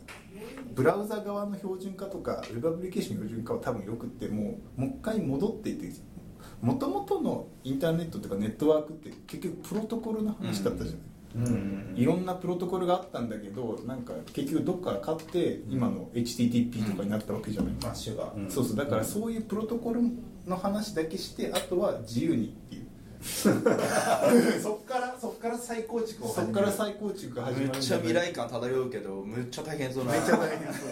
[0.73, 5.99] ブラウザ側の標準化とかウェブアプリケーションの標準化は多分よくってもうもう一回戻っていって
[6.61, 10.93] もともとのインターネットとかネットワークって結局プロトコルの話だったじゃ
[11.37, 11.93] ない、うん。
[11.95, 18.75] いろんなプロトコルがあったんだけどなんか結局どっから買って今の HTTP とかになったわけじゃない、マッシュが、そうそう。
[18.75, 20.01] だからそういうプロトコル
[20.47, 22.87] の話だけしてあとは自由にっていう。
[23.21, 30.11] そっからそっから再構築をそこから再構築が始めっちゃまるんじゃない未来感漂うけどむっちゃ大変そうな。
[30.11, 30.87] めっちゃ大変そう。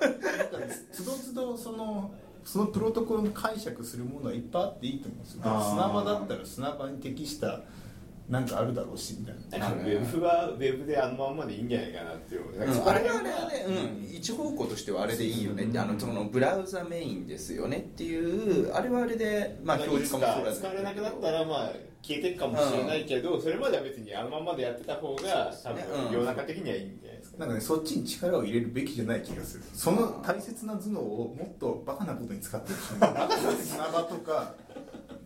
[0.22, 2.10] だからつどつどその
[2.44, 5.40] そのプロトコルの解釈するものはいっぱいあっていいと思うんですよ。
[5.42, 7.60] 砂場だったら砂場に適した
[8.28, 9.68] なんかあるだろうしみたいな。
[9.68, 12.54] ウェブはウェブであのまんまでいいんじゃないかなっていう。
[12.54, 12.88] うん。
[12.88, 13.70] あれはあれはね、う
[14.02, 25.86] ん、一方向としてはあれでいいよねってあのそのブラウザメインですよねっていうあれはあれでまあ標準いつか化もそうだ使われなくなったらまあ消えていくかもしれないけど、それまでは別にあのままでやってた方が多ね。
[25.90, 26.12] 分うん。
[26.12, 29.64] 世の中的にはいいんじゃないですか、なんかねそっちに力を入れるべきじゃない気がする。
[29.72, 34.54] その大切な頭脳をもっとバカなことに使ってほしい砂場とか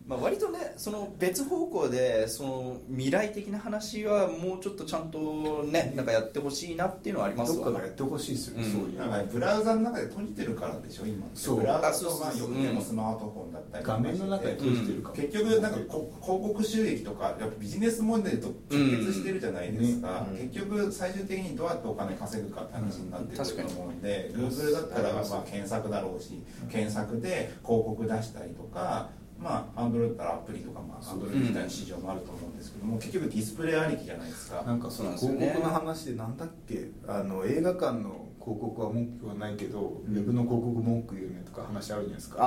[0.09, 8.71] まあ、割とねその別方向でその未来的な話はもうちょっとちゃんとねなんかやってほしいなっていうのはありますどっかがやってほしいですよね、うん。
[8.71, 11.61] そういうなんかねブラウザの中で閉じてるからでしょ今そう。
[11.61, 20.37] ブラウザとまあよくてもスマートフォンだったり画面の中で閉じてるかも、結局なんかこ広告収益とかやっぱビジネスモデルと直結してるじゃないですか、うん。
[20.37, 26.41] ね結局最終的にどうやってお金稼ぐかって話になってくると思うんで、Google だったらまあ検索だろうし、
[26.71, 34.61] 検索で広告出したりとかまあ Android だったらアプリとかまあ Android 自体の市場もあると思うんですけども、結局ディスプレイありきじゃないですか。
[34.63, 35.53] なんかそのそうなんですよね。
[35.53, 36.91] 広告の話でなんだっけ？
[37.07, 42.37] あの映画館の広告は文句はないけど、ウェブの広告文句言うねとか話あるじゃないですか。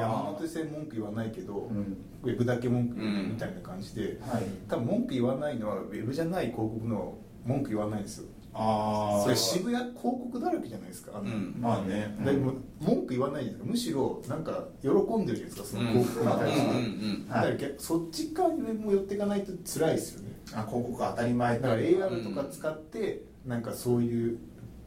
[0.00, 1.96] 山手線文句言わないけど、うん。
[2.22, 4.44] ウェブだけ文句言うねみたいな感じで、はい。
[4.68, 11.56] 多分文句言わないのはウェブじゃない広告の文句言わないんですよあそれ渋谷広告だらけじゃないですか、あのうん。
[11.58, 13.70] まあね、でも文句言わないじゃないですか。
[13.70, 20.32] むしろなんか喜んでるじゃないですかその広告に対して、うんうんうんだから逆そっち側にも寄っていかないと辛いですよね。
[20.54, 24.38] あ広告当たり前だから AR とか使ってなんかそういう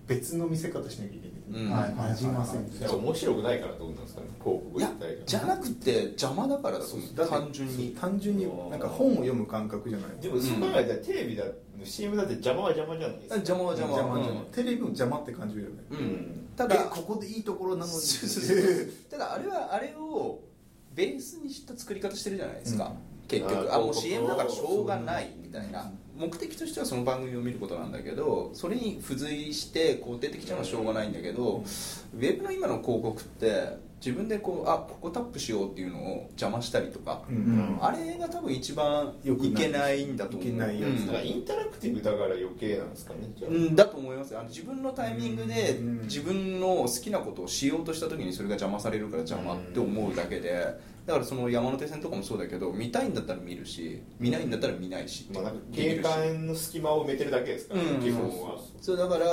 [0.08, 1.70] 別の見せ方しなきゃいけない、うん。
[1.70, 1.96] はい。
[1.96, 4.86] なじません面白くないからどうなんですかね広告い
[5.26, 7.96] じゃなくて邪魔だからだ単純に。
[8.00, 10.22] 単純になんか本を読む感覚じゃない。
[10.22, 11.44] でもそう考えたらテレビだ
[11.84, 13.36] CM だって邪魔は邪魔じゃないですか。
[13.36, 13.98] 邪魔は邪魔。
[13.98, 14.42] 邪魔邪魔。
[14.42, 14.52] うん。
[14.52, 16.48] テレビも邪魔って感じるよね、うん。
[16.56, 18.00] たえだここでいいところなのに。
[19.10, 20.40] ただあれはあれを
[20.94, 22.94] ベースにした作り方してるじゃないですか、
[23.28, 23.74] 結局。
[23.74, 37.78] あもう CM だからしょうがないみたいな目的としてはその番組を見ることなんだけどそれに付随して肯定的なのはしょうがないんだけどウェブの今の広告って自分でこうあここタップしようっていうのを邪魔したりとか、うんうん。
[37.82, 40.50] あれが多分一番いけないんだと思う。
[40.50, 40.92] いけないやつ。
[40.92, 41.08] うん。
[41.08, 44.32] だからインタラクティブだから余計なんですかねうん、だと思います。
[44.32, 46.02] よあの自分のタイミングでうん。
[46.04, 55.54] 自分の好きなことをしようとした時にそれが邪魔されるから邪魔って思うだけでだからその山手線とかもそうだけど見たいんだったら見るし見ないんだったら見ないしまあ
[56.48, 58.60] の隙間を埋めてるだけですからねうん基本は。
[58.82, 59.26] それだから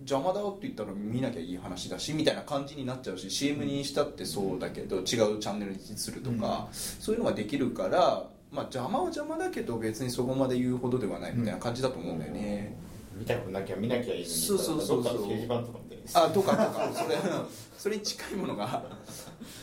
[0.00, 12.76] 邪魔だって言ったら見なきゃいい話だしみたいな感じになっちゃうし CM にしたってそうだけど違うチャンネルにするとか、そういうのができるから、まあ、邪魔は邪魔だけど別にそこまで言うほどではないみたいな感じだと思うんだよね、
[13.18, 15.22] 見たくなきゃ見なきゃいいのにそうそうそうそう。
[15.24, 16.90] 掲示板とかみたいにあとかとか。
[16.94, 17.16] それ
[17.78, 18.82] それに近いものが。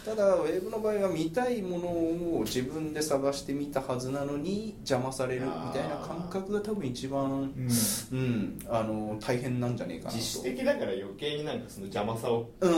[0.05, 7.69] ただウェブの場合は見たいものを自分で探してみたはずなのに邪魔されるみたいな感覚が多分一番うん。
[8.11, 10.17] うんあの大変なんじゃねえかなと。
[10.17, 12.77] 自主的だから余計になんかその邪魔さをうんうん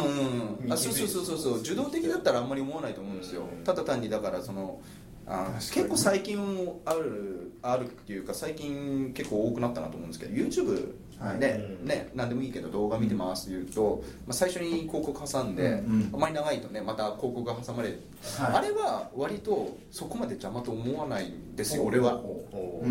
[0.65, 0.73] うん。
[0.73, 1.59] あそうそうそうそうそう。
[1.59, 3.41] 受動的だったらあんまり思わないと思うんですよ。
[3.41, 3.63] うん。
[3.63, 4.79] ただ単にだからその
[5.27, 11.39] あ結構最近もあるあるっていうか最近結構多くなったなと思うんですけど YouTube はい。
[11.39, 18.01] ね、何でもいいけど動画見てますって言うと、まあ、最初に広告挟んで、うんあまり長いとねまた広告が挟まれる、
[18.37, 18.53] はい。
[18.57, 22.21] あれは割とそこまで邪魔と思わないんですよ俺は。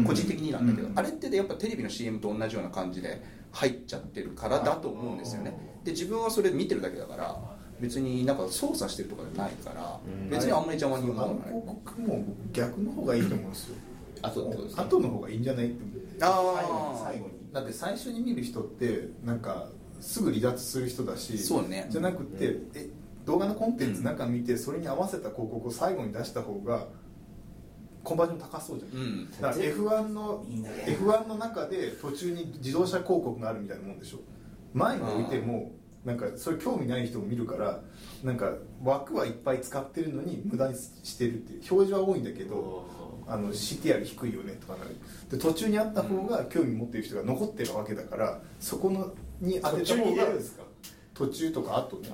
[0.07, 0.99] 個人的になんだけど、うん。
[0.99, 3.22] あれってやっぱテレビの CM と同じような感じで
[3.53, 5.57] 入っちゃってるからだと思うんですよね。
[5.85, 7.40] で自分はそれ見てるだけだから
[7.81, 10.31] 別になんか操作してるとかじゃないからうん。
[10.31, 11.49] 別にあんまり邪魔に思あのわない。
[11.49, 13.77] 広告も逆の方がいいと思うんですよ。
[14.23, 17.33] あとってことですね後の方がいいんじゃないって思ってあ最後に。
[17.53, 19.69] だって最初に見る人ってなんか
[20.01, 21.87] すぐ離脱する人だしそうね。
[21.91, 22.91] じゃなくて、え
[23.25, 26.87] 動画のコンテンツ中見てそれに合わせた広告を最後に出した方が
[28.05, 29.31] コンバージョン高そうじゃない、うん。
[29.31, 34.19] だから F1 のいいね F1 の中で途中に自動車広告があるみたいなもんでしょ。
[34.75, 35.73] 前に置いても
[36.07, 37.81] なんかそれ興味ない人も見るから
[38.25, 42.87] なんか枠はいっぱい使ってるのに無駄にしてるっていう表示は多いんだけど
[43.27, 44.97] あの CTR 低いよねとかなる。
[45.31, 50.62] で途中にあった方が興味持ってる人が残ってるわけだからそこのに当てた途中に方が入れるんですか？
[51.12, 52.09] 途中とかあとね。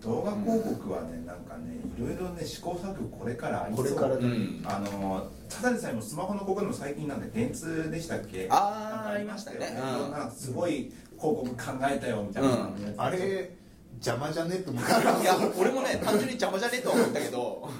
[0.00, 3.84] 動画広告はねなんかねいろいろね試行錯誤これからありそう。
[3.86, 4.62] これからだね、うん。
[4.64, 8.46] あのただでさえもスマホの広告でも最近なんで電通でしたっけ？
[8.50, 9.56] あーなんかありましたね。
[9.58, 10.92] ようんいろんなすごい広
[11.32, 11.56] 告考
[11.90, 12.56] えたよみたいなや
[12.94, 12.98] つ。
[12.98, 13.50] あれ
[13.94, 14.56] 邪魔じゃね？
[14.56, 17.70] って思っていや俺もね単純に邪魔じゃねえとは思ったけど。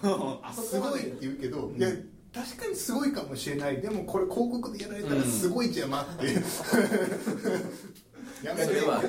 [0.63, 1.89] すごいって言うけど、いや
[2.35, 3.81] 確かにすごいかもしれない。
[3.81, 6.27] でもこれ広告でやられたらすごい邪魔って、
[8.45, 8.67] やめて。
[8.67, 9.03] それは。
[9.03, 9.07] 違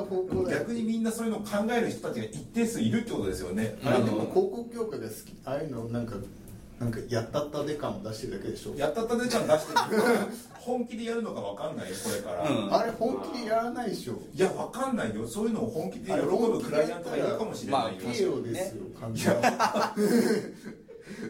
[0.00, 3.76] う方向逆にみんなそういうのを考える人たちが一定数いるってことですよね。
[3.84, 5.18] あれでも広告業界が好き。
[5.44, 6.16] ああいうのなんか
[6.78, 8.74] なんかやったったで感を出してるだけでしょ。
[8.76, 10.02] やったったでちゃん出してる。
[10.52, 12.74] 本気でやるのかわかんないよこれから、うん。
[12.74, 14.20] あれ本気でやらないでしょ。
[14.34, 15.26] いやわかんないよ。
[15.26, 18.82] そういうのを本気で喜ぶクライアントがいるかもしれないよ、まあピエロですよ。
[19.00, 19.40] 完全に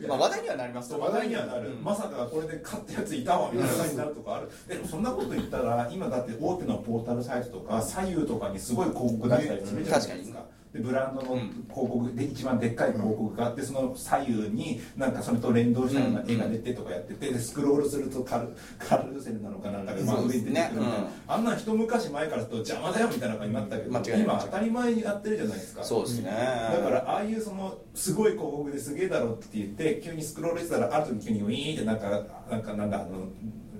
[0.08, 1.84] まあ話題にはなります話題にはなる、うん。
[1.84, 4.50] まさかこれで勝ったやついたわみたいな感じになるとかある。
[4.66, 10.35] でもそんなこと言ったら今だって大手のポータルサイトとか左右とかにすごい広告出したりするじゃないですか、確かに
[10.76, 20.84] でブランドの広告で一番でっかい広告があってその左右になんかそれと連動したような絵が出てとかやっててでスクロールするとカルカルーセルなのかなんかで真上に出てくるみたいな、
[21.28, 25.84] あんな一昔前からすると邪魔だよみたいな感じになったけど今当たり前にやってるじゃないですか。
[25.84, 26.30] そうですね。
[26.30, 33.28] だからああいうそのすごい広告ですげえだろって言って急にスクロールしてたらある時急にウィーンってなんかなんかなんかあの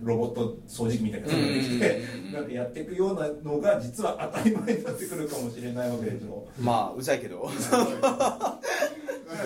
[0.02, 6.46] ロボット掃除機みたいなのができてなんかやっていくようなのが実は当たり前になってくるかもしれないわけでしょ。
[6.61, 7.50] まあうざいけど。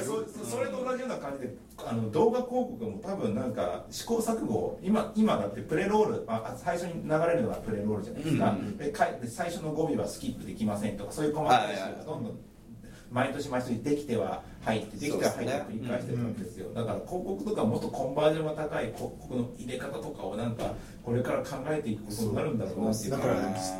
[0.04, 12.38] そそれと同じような感じであの動画広告も多分なんか試行錯誤今今だってプレロールあ最初に流れるのがプレロールじゃないですか、でかで最初の語尾はスキップできませんとかそういう細かい仕様がどんどん
[13.10, 23.10] 毎年毎年できては入ってできては入って繰り返してるんですよ、だから広告とかもっとコンバージョンが高い広告の入れ方とかをなんかこれから考えていくことになるんだろうなっていう。
[23.10, 23.34] だから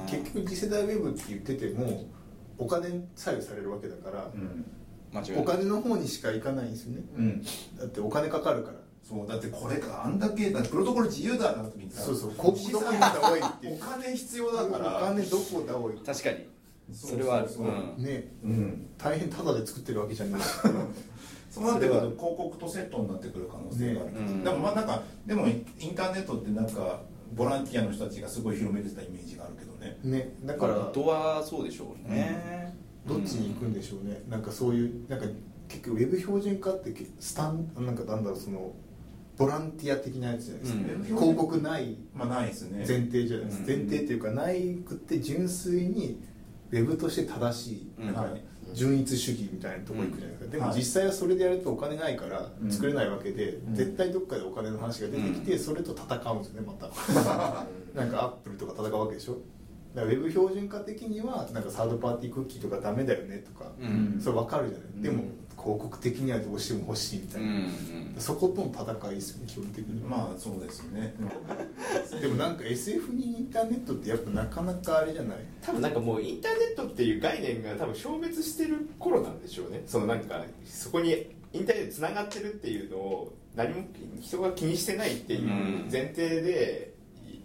[0.07, 2.05] 結局次世代ウェブって言ってても
[2.59, 4.67] お金左右されるわけだから、うん。
[5.37, 8.77] お金の方にしか行かないんですよね、うん、だってお金かかるから。
[9.03, 12.31] そうだってこれかあんだけだプロトコル自由だな時にさそうそう。
[12.31, 14.99] 広告どこに行った方がいいってお金必要だから。
[14.99, 15.95] お金どこだ多い。
[16.05, 16.47] 確かに
[16.93, 17.49] それはある。
[18.03, 20.41] ね、うん、大変ただで作ってるわけじゃない。
[21.51, 25.51] そうなってくると広告とセットになってくる可能性がある、ねうん、でもまあなんかでもイ
[25.87, 27.03] ンターネットってなんか
[27.35, 29.99] ボランティアの人たちがすごい広めてたイメージがあるけどね。
[30.05, 30.37] ね。
[30.45, 32.75] だから本当はそうでしょうね、
[33.07, 35.27] どっちに行くんでしょうね、なんかそういうなんか
[35.69, 38.73] 結局ウェブ標準化ってスタンなんかなんだろうその
[39.37, 42.85] ボランティア的なやつじゃないですか、うん、広告ないまあないですね。
[42.87, 43.59] 前提じゃないです。
[43.61, 46.21] か、前提っていうかないくって純粋に
[46.73, 48.43] ウェブとして正しい、うん、はい、
[48.75, 56.87] 純一主義みたいなところ行くじゃないですか、でも実際はそれでやるとお金ないから作れないわけで、絶対どっかでお金の話が出てきて、それと戦うんですよねまた。
[57.95, 59.39] なんかアップルとか戦うわけでしょ？
[59.95, 65.25] だからウェブ標準化的にはなんかサードパーティークッキーとかダメだよねとか、うん、それ分かるじゃない、でも
[65.63, 70.01] 広告的にはどうしても欲しいみたいな、うんうん、そことの戦いですよね基本的に。
[70.03, 71.15] まあそうですね。
[72.21, 75.39] でもなんか SF にインターネットってやっぱなかなかあれじゃない？
[75.63, 79.83] 多分なんかもうインターネットっていう概念が多分消滅してる頃なんでしょうね。
[79.87, 83.83] そのなんかそこにインターネットつながってるっていうのを何も
[84.21, 85.49] 人が気にしてないっていう
[85.91, 86.90] 前提で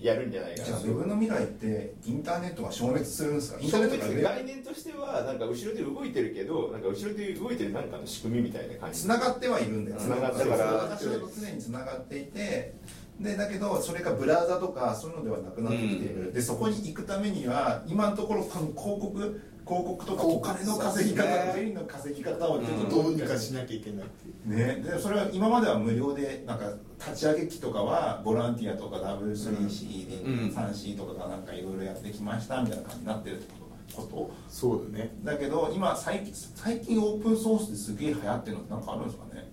[0.06, 0.66] やるんじゃないかな。
[0.66, 3.60] じゃあ自分の未来ってインターネットが消滅するんですか？
[3.60, 9.02] インターネットが概念としてはなんか後ろで動いてるけどなんか後ろで動いてるなんかの仕組みみたいな感じ。
[9.02, 12.74] つながってはいるんだよつながってだから私は常につながっていて
[13.20, 24.06] でだけどそれがブラウザとかそういうのではなくなってきている、うん、でそこに行くためには今のところこの広告広告とかお金の稼ぎ方銭、の稼ぎ方をちょっとどうにかしなきゃいけない
[24.46, 24.84] ね。
[24.84, 26.66] でそれは今までは無料でなんか
[27.00, 33.54] 立ち上げ機とかはボランティアとか W3C、うん、3C とかがなんかいろいろやってきましたみたいな感じになってるって
[33.96, 35.16] ことそうだね。
[35.24, 39.46] だけど今最近最近オープンソースですげえ流行ってるのって何かあるんですかね？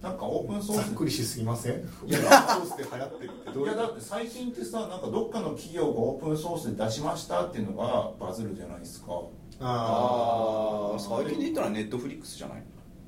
[0.00, 1.72] なんかオープンソースざっくりしすぎません？
[2.06, 9.22] いやオープンソースで流行ってるってどういやだって最近ってさなんかどっかの企業がオープンソースで出しましたっていうのがバズるじゃないですか。
[9.60, 12.62] ああ最近で言ったら Netflixじゃない？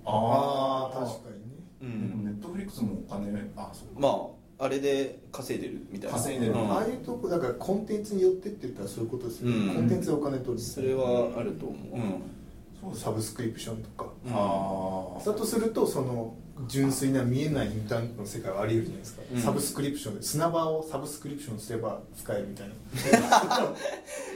[0.04, 1.36] ああ確かに。
[1.36, 1.43] ね
[1.84, 2.24] うん。
[2.24, 6.16] ネットフリックスもお金あそうまああれで稼いでるみたいな。
[6.16, 10.58] 稼いでる、ああいうとこだからコンテンツによってって言ったらそういうことですよね、コンテンツでお金取る。
[10.58, 12.96] それはあると思う、うん。
[12.96, 16.34] サブスクリプションとか、ああだとするとその
[16.68, 22.74] 純粋な見えないインターネットの世界はあり得るじゃないですか、うん、サブスクリプションで砂場をサブスクリプションすれば使えるみたいな。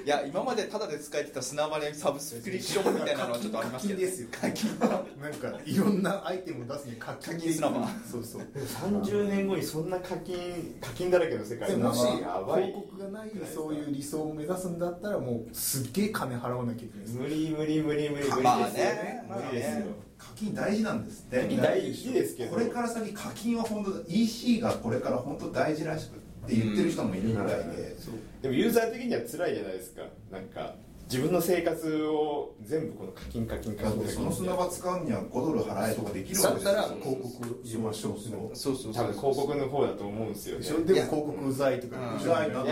[0.04, 4.28] いや今までただで使えてた砂場でサブスクリプションみたいなのはちょっとありますけど課金ですよ。
[4.32, 11.70] 課金なんかいろんなアイテムを出すに課金砂場そうそう30年後にそんな課金課金だらけの世界。
[11.70, 19.86] でもし広告がないそういう理想を目指すんだったらもうすっげえ金払わなきゃいけない無理無理無理無理無理ですよ、まあね、無理ですよ、
[20.18, 21.56] 課金大事なんですって。
[21.56, 22.52] 大事ですけど。
[22.52, 30.02] これから先課金は本当 EC がこれから本当大事らしくって言ってる人もいるぐらいで、うん、でもユーザー的には辛いじゃないですか。
[30.30, 30.74] なんか
[31.10, 36.72] 自分の生活を全部この課金課金課金その砂場使うには5ドル払えとかできるわけですよ。
[36.74, 38.16] だったら広告入れましょう。
[38.54, 42.16] そうそう多分広告の方だと思うんですよ、ね、でも広告うざいとか。
[42.16, 42.62] うざいな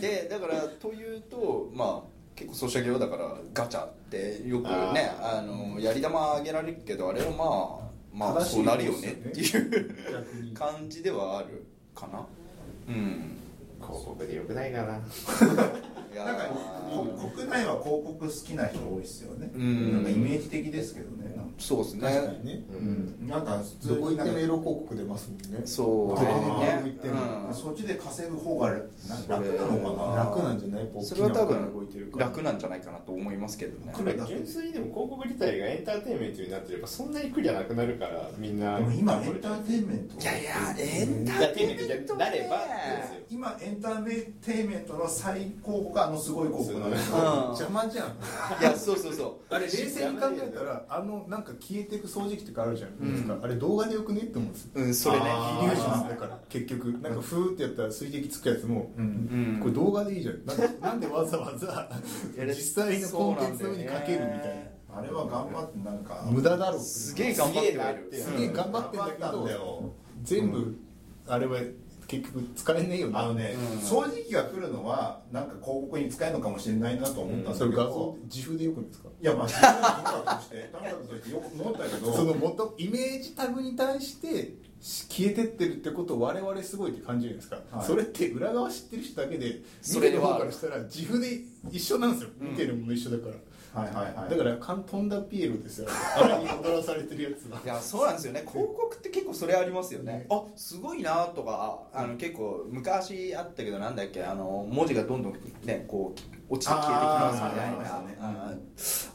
[0.00, 7.30] でだからというとまあ結構ソシャゲはだからガチャってよくねあのやり玉あげられるけどあれは
[8.12, 12.24] まあまあそうなるよねっていう感じではあるかな。
[12.88, 13.38] うん。
[13.80, 15.00] 広告でよくないかな
[16.14, 16.48] なんか
[17.34, 19.92] 国内はぱ広告好きな人多いですよね、うん。
[19.92, 21.36] なんかイメージ的ですけどね。
[21.58, 22.62] そうです確かねにね。
[22.70, 25.62] うん、なんか普通どこ行ってもエロ広告出ますもんね。
[25.64, 25.86] そう。
[26.10, 26.22] どこ
[26.60, 26.82] ね。
[26.84, 27.54] 行ってもうん。
[27.54, 28.88] そっちで稼ぐ方が楽
[29.28, 30.24] なのかな。
[30.24, 30.88] 楽なんじゃない？
[31.02, 31.72] それは多分
[32.16, 33.92] 楽なんじゃないかなと思いますけどね。
[33.92, 40.22] これ純粋にでも広告自体がエンターテインメントになってればそんなに苦じゃなくなるからみんなでも今エンターテインメント。
[40.22, 42.64] いやいやエンターテインメントじゃなればで
[43.08, 43.20] すよ。
[43.30, 47.16] 今エンターテインメントの最高があのすごい広告なんですよ。
[47.16, 47.24] うん。
[47.46, 48.06] 邪魔じゃん。
[48.60, 49.54] いやそうそうそう。
[49.54, 54.70] あれ冷静に考えたらあのなんか消えていく掃除機とかあるじゃないですか、あれ動画でよくねって思うんですよ。
[54.74, 55.24] うんそれね。
[55.24, 56.92] リュージョンだから結局。
[57.02, 59.58] なんかフーってやったら水滴つくやつも、ん。
[59.60, 60.44] これ動画でいいじゃん。
[60.44, 61.88] なんで なんでわざわざ
[62.46, 64.78] 実際のコンテンツの上にかけるみたいな。
[64.98, 70.76] あれは頑張ってなんか無駄だろすげえ頑張ってすげえ頑張ってんだけど全部
[71.26, 71.58] あれは
[72.08, 73.20] 結局使えねえよな。
[73.20, 73.78] あのね、うん。
[73.78, 78.16] 掃除機が来るのはなんか広告に使えるのかもしれないなと思ったんだけど、それ画像？
[78.24, 79.08] 自負でよくですか？
[79.20, 87.86] いやまあ自分の音楽として音楽としてよく思ったけどその元イメージタグに対して消えてってるってことを我々すごいって感じるじゃないですか、はい。
[87.86, 91.40] それって裏側知ってる人だけでそれは見てる方からしたら自負で
[91.70, 93.34] 一緒なんですよ、見てるもの一緒だから
[93.74, 94.30] はいはいはい。
[94.30, 95.88] だからカントンダピエロですよ。
[96.16, 97.60] あれに踊らされてるやつは。
[97.64, 98.40] いやそうなんですよね。
[98.40, 100.26] 広告って結構それありますよね。
[100.30, 105.32] あすごいなとかあの結構昔あったけどなんだっけあの文字がどんどん
[105.64, 107.76] ねこう落ちて消えてきますみたいな。
[107.76, 108.48] あーあ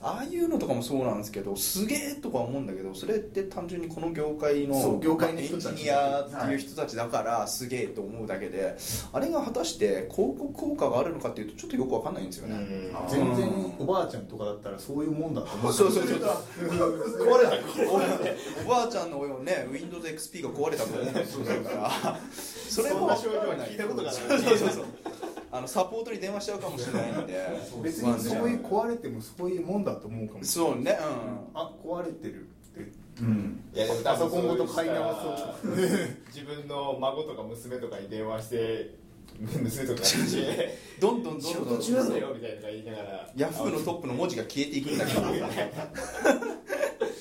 [0.02, 5.76] ああいうのとかもそうなんですけどすげえとか思うんだけどそれって単純にこの業界の業界のエン人たち。
[5.78, 8.76] ジニアっていう人たちだからすげえと思うだけで
[9.14, 16.18] あれが果たして広告効果があるのかっていうとちょっとよくわかんないんですよね、全然おばあちゃんとかだったらそういうもんだと思うそうそうそう。
[16.18, 17.54] 壊れた
[18.66, 21.46] おばあちゃんのね WindowsXP が壊れたと思うんですよ。
[21.46, 21.72] だか
[22.04, 22.20] ら
[22.70, 24.14] それも聞いたことがない。
[24.14, 24.86] そうそうそう
[25.56, 27.48] あのサポートに電話しちゃうかもしれないんで。
[27.84, 30.44] 別にそういう壊れてもそういうもんだと思うかも。
[30.44, 30.98] しれないそうね
[31.54, 32.44] あ壊れてるっ
[32.76, 32.92] て。
[33.22, 33.64] うん。
[33.72, 35.14] いやでもパソコンごと買い直
[35.62, 35.76] そう
[36.34, 38.96] 自分の孫とか娘とかに電話して
[39.40, 40.02] 娘とか
[41.00, 41.78] どんどんど仕んどん。
[41.78, 45.22] 事中だよみたいな言いながらヤフーのトップの文字が消えていくんだけど。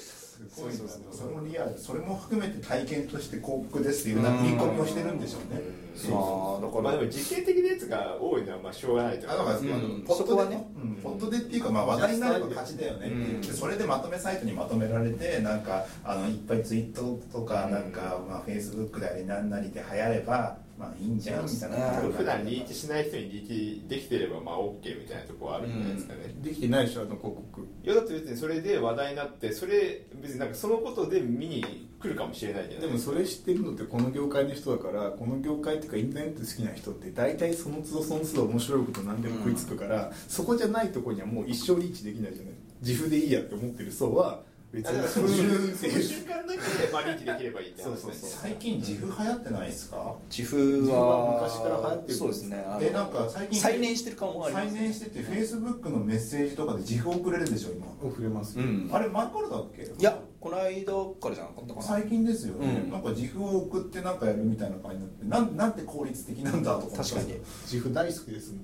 [0.09, 1.78] すごいんだそれもリアル。
[1.78, 5.61] それも含めて体験として広告ですっていうなんか売り込みをしてるんでしょうね。
[5.61, 6.82] まあだから。
[6.82, 10.05] まあでも実験的なやつが多いのはまあしょうがないとあだから、うん。
[10.07, 10.66] ポットでね。
[10.76, 10.95] うん。
[11.03, 13.09] ポットでっていうか、まあ、話題になれば勝ちだよね。
[13.09, 13.40] う、うん。
[13.40, 21.76] でそれでまとめサイトにまとめられてなんかあのいっぱいツイートとかなんか、まあ、フェイスブックでありなんなりで流行ればまあいいんじゃんみたいな。
[22.11, 27.61] 普段リーチしない人にリーチできてればまあ OK みたいなところはあるんじゃないですかね、できてないでしょあの広告。
[27.85, 42.53] いやだって別にそれで話題になってそれ別になんかそのことで見に来るかもしれないじゃないでもそれ知ってるのってこの業界の人だからこの業界っていうかインターネット好きな人って大体その都度その都度面白いこと何でも食いつくから、そこじゃないところにはもう一生リーチできないじゃない。
[42.83, 44.43] 自負でいいやって思ってる層は
[44.73, 45.09] 別に。
[45.09, 45.77] そういう。
[45.77, 50.14] その瞬間だけでまあリーチできればいいって話です最近自負流行ってないですか？
[50.31, 52.14] 自負は昔から流行ってる。
[52.18, 52.64] そうですね。
[52.81, 57.87] えなんか最近再燃してる感もあります再燃しててフェイスブックのメッセージとかで自負送れるでしょ今。
[58.03, 58.59] 触れます。
[58.59, 58.89] よ、うん。
[58.93, 59.83] あれ前からだっけ？
[59.83, 61.83] いやこの間からじゃなかったかな。
[61.87, 62.91] 最近ですよね、うん。
[62.91, 67.35] なんか自負を送ってなんかやるみたいな感じになってなんなんて効率的なんだとか思った確かに。
[67.70, 68.61] 自負大好きですもん。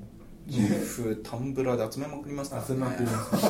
[0.47, 0.61] 自
[1.03, 3.47] 負タンブラーで集めまくりますから汗まくりますシ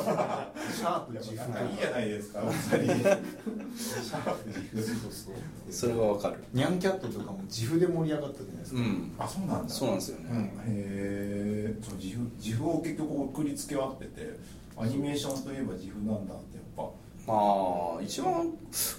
[0.85, 5.35] ャープ自負いいじゃないですかお二人シャープ自負そうそう
[5.71, 6.37] それはわかる。
[6.53, 9.13] ニャンキャットとかも自負で盛り上がったじゃないですか、うん。
[9.19, 9.69] あそうなんだ。
[9.69, 14.39] そうなんですよね、うん、へえそう自負自負を結局送りつけ合ってて
[14.77, 16.83] アニメーションといえば自負なんだってやっぱ。
[17.27, 17.35] ま
[17.99, 18.51] あ一番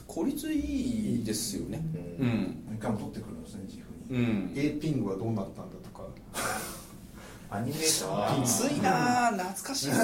[0.06, 1.82] 効率いいですよね。
[2.20, 2.28] ううん。
[2.28, 4.54] ん一回も取ってくるんですね GIFうに、ん。
[4.56, 6.04] A ピングはどうなったんだとか
[7.52, 9.88] アニメーションあー熱いなあ懐かしい。
[9.88, 10.04] です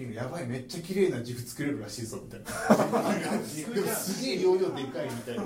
[0.00, 2.46] ねやばいめっちゃ綺麗な GIF作れるらしいぞみたいな。
[3.94, 5.42] すげえ容量でかいみたいな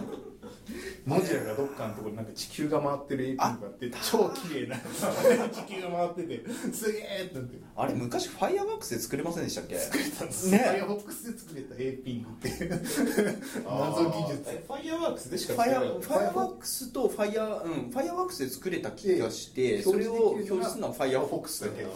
[1.07, 4.77] 文字がどっかのところになんか地球が回ってる A ピングがあって超綺麗な
[5.51, 9.77] 地球が回っててすげえってなってあれ昔 Fireworksで作れませんでしたっけ？
[9.79, 10.51] 作れたんです。
[10.51, 10.59] ね。
[10.59, 12.69] Fireworksで作れた APNGって
[13.65, 14.43] 謎技術。
[14.49, 21.83] え Fireworksでしかファイア作れない Fireworksとファイアうん Fireworksで作れた気がしてでそれを表示するのはファイアフォックスだけ。
[21.83, 21.95] どうん。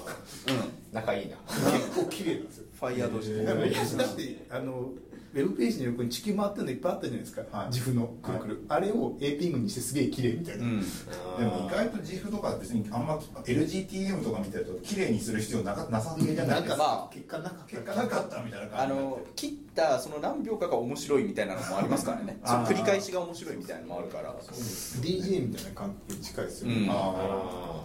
[0.93, 1.37] 仲いいな。
[1.73, 2.65] 結構綺麗なんですよ。
[2.79, 4.91] ファイアとしてだから昔だってあの
[5.35, 7.69] ウェブページの横に地球回ってるのいっぱいあったじゃないですか、はい。
[7.69, 16.77] 自負のくるくる、あれを A ピングにしてすげえ綺麗みたいな、うんでも意外と GIF とか別にあんま LGTM とか見てると綺麗にする必要なかなさげじゃないですか。
[16.77, 18.83] まあ結果なかった結果なかったみたいな。
[18.83, 24.35] あ感じになっての切ったその何秒かが面白いみたいなのもありますからねその繰り返しが面白いみたいなのもあるから。
[24.35, 26.91] DJ みたいな感覚に近いですよね、うん。
[26.91, 26.95] あ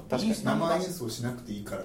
[0.07, 0.09] ー。
[0.09, 0.35] 確かに。
[0.43, 1.83] 生演奏しなくていいから。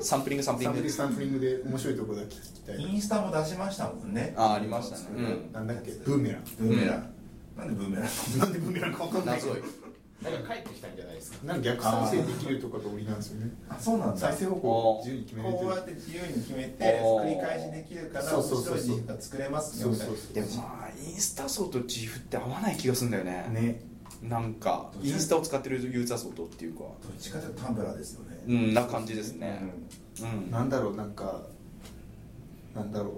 [0.00, 0.90] サンプリングサンプリング。
[0.90, 4.34] サンプリングで面白いところだけ聞きたいインスタも出しましたもんね。
[4.36, 5.52] あありましたねうん。
[5.52, 5.92] なんだっけ？
[6.04, 7.12] Boomerang。Boomerang、
[7.56, 8.38] なんで Boomerang？
[8.38, 9.40] なんで Boomerangか分かんない。
[9.40, 9.62] 謎い
[10.22, 11.46] なんか帰ってきたんじゃないですか？
[11.46, 14.16] なんか逆再生できるとかが売りなんですよねあそうなんだ。
[14.16, 19.06] 再生方向を自由に決めれてるこうやって自由に決めて繰り返しできるから面そうそうそう。
[19.06, 20.34] が作れますよみたいなそう。
[20.34, 23.48] でもまあインスタ層と GIF って合わない気がするんだよね。
[23.50, 23.80] ね。
[24.22, 26.80] なんかインスタを使ってるユーザー層とっていうか。
[26.80, 28.40] どっちかというとタンブラーですよね。
[28.46, 29.60] うんな感じですね。
[30.20, 30.50] うん。
[30.52, 31.42] なんだろうなんか
[32.76, 33.12] なんだろう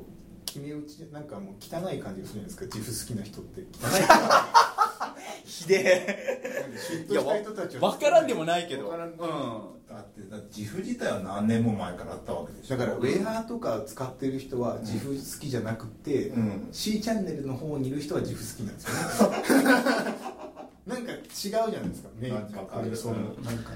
[0.55, 3.61] 決め打ちでなんかもう汚い感じがするじゃないですか自負好きな人って。
[3.61, 7.07] 汚いひでえ。
[7.11, 8.89] いやとした人たちわからんでもないけど。
[8.89, 8.95] うん。
[8.95, 12.77] だってだって自負自体は何年も前からあったわけでしょ。
[12.77, 16.69] だからウェアとか使ってる人は自負好きじゃなくて、うん。
[16.71, 20.15] C チャンネルの方にいる人は自負好きなんですよね。
[20.87, 23.71] なんか違うじゃないですかメインかのなんか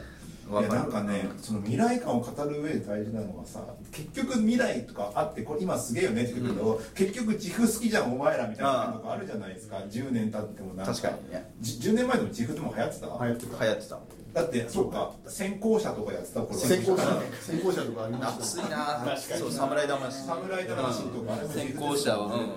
[0.50, 9.76] いやなんかねその未来感を語る上で大事なのはさ結局未来とかあってこれ今すげえよねって言うけど、結局自負好きじゃんお前らみたいなとかあるじゃないですか。
[9.76, 10.92] 10年経ってもなんか。
[10.92, 11.50] 確かにね。
[11.60, 13.64] じ10年前でも自負でも流行ってた、流行ってた。
[13.64, 13.98] 流行ってた。
[14.34, 17.22] だってそうか先行者とかやってた頃は先行者。
[17.40, 18.66] 先行者とかありま熱した。
[18.66, 19.16] いな。
[19.38, 20.18] そう侍魂。
[20.26, 22.34] 侍魂とかあれも先行者は。
[22.34, 22.50] うん。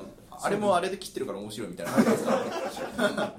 [0.44, 1.92] あれもあれで切ってるから面白いみたいな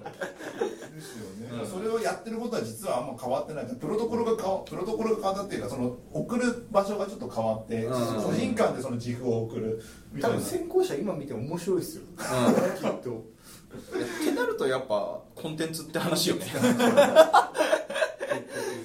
[1.52, 3.66] 感じですからねですよね、それをやってることは実はあんま変わってない。
[3.66, 8.22] プロトコルが変わプロトコルが変わったっていうかその送る場所がちょっと変わって、うん。
[8.22, 9.82] 個人間でその自負を送る
[10.12, 10.36] みたいな。
[10.36, 13.18] 多分先行者今見ても面白いですよ、きっと。
[13.18, 16.46] ってなるとやっぱコンテンツって話よね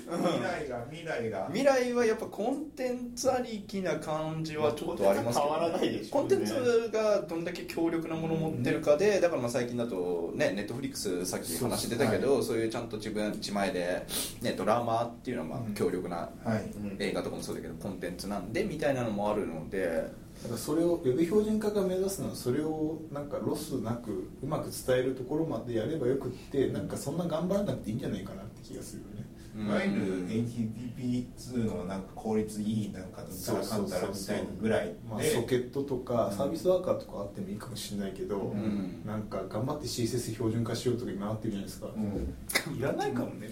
[0.10, 1.48] 未来が未来が。
[1.48, 6.10] 未来はやっぱコンテンツありきな感じはちょっとありますけど、変わらないでしょうね。
[6.12, 14.06] コンテンツがどんだけ強力なものを持ってるかでだからまあ最近だとねネットフリックスさっき話出たけどそういうちゃんと自分自前で、
[14.42, 20.28] ね、ドラマっていうのはまあ強力なはい映画とかもそうだけどコンテンツなんでみたいなのもあるので。
[20.38, 29.17] だからそれをウェブ標準化が目指すのはそれをなんかロスなくうまく伝えるところまでやればよくってなんかそんな頑張らなくていいんじゃないかなって気がするよね
[29.58, 39.02] いわゆる HTTP2 のなんか効率いいなんかなんたらかんたらみたいなぐらいで、まあ、ソケットとかサービスワーカーとかあってもいいかもしれないけど、ん。
[39.04, 42.78] なんか頑張って CSS 標準化しようとか今なってるじゃないですか、うん。
[42.78, 43.52] いらないかもね。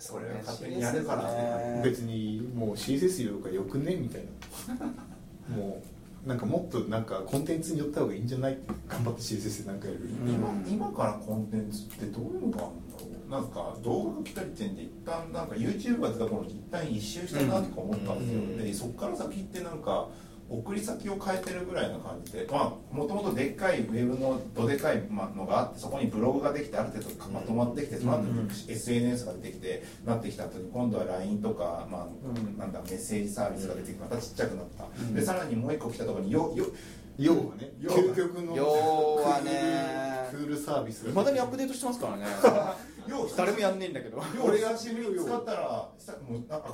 [0.00, 1.82] それは勝手にやるからね。
[1.84, 4.22] 別にもう CSS 入れるかよくねみたい
[5.50, 5.56] な。
[5.56, 5.80] も
[6.24, 8.72] うなんかもっとなんかコンテンツに寄った方がいいんじゃないって。
[8.88, 12.89] 頑張って CSS なんかやる、今今からコンテンツってどういうのがあるんだろう
[13.30, 20.08] なんか動画が来たり点で一旦なんか YouTube が出た頃に一旦一周したなとか思ったんですよ、うんでそこから先ってなんか
[20.48, 36.66] 送り先を変えてるぐらいな感じでまあもともとでっかいウェブのどでかいのがあってそこにブログができてある程度まとまってきてその後に SNS が出てきてなってきた後に今度は LINE とか、まあなんだメッセージサービスが出てきてまたちっちゃくなった、でさらにもう一個来たところによよ
[37.16, 38.64] 要はね究極の要
[39.22, 40.10] はね。
[40.30, 42.22] クールサービスいまだにアップデートしてますからね。
[42.22, 42.28] よ
[43.36, 44.22] 誰もやんねえんだけど。
[44.42, 45.88] 俺が久しぶりに使ったら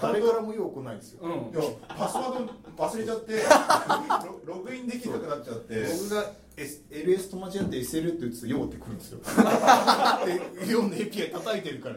[0.01, 1.61] 誰トからもよう来ないですよ、うん。
[1.61, 3.43] いやパスワード忘れちゃって
[4.47, 5.85] ロ ログインできなくなっちゃって。
[5.85, 9.21] 僕が、S、LS と間違って SL って打つと「よう」ってくるんですよ。
[10.65, 11.97] で「よう」の API 叩いてるから。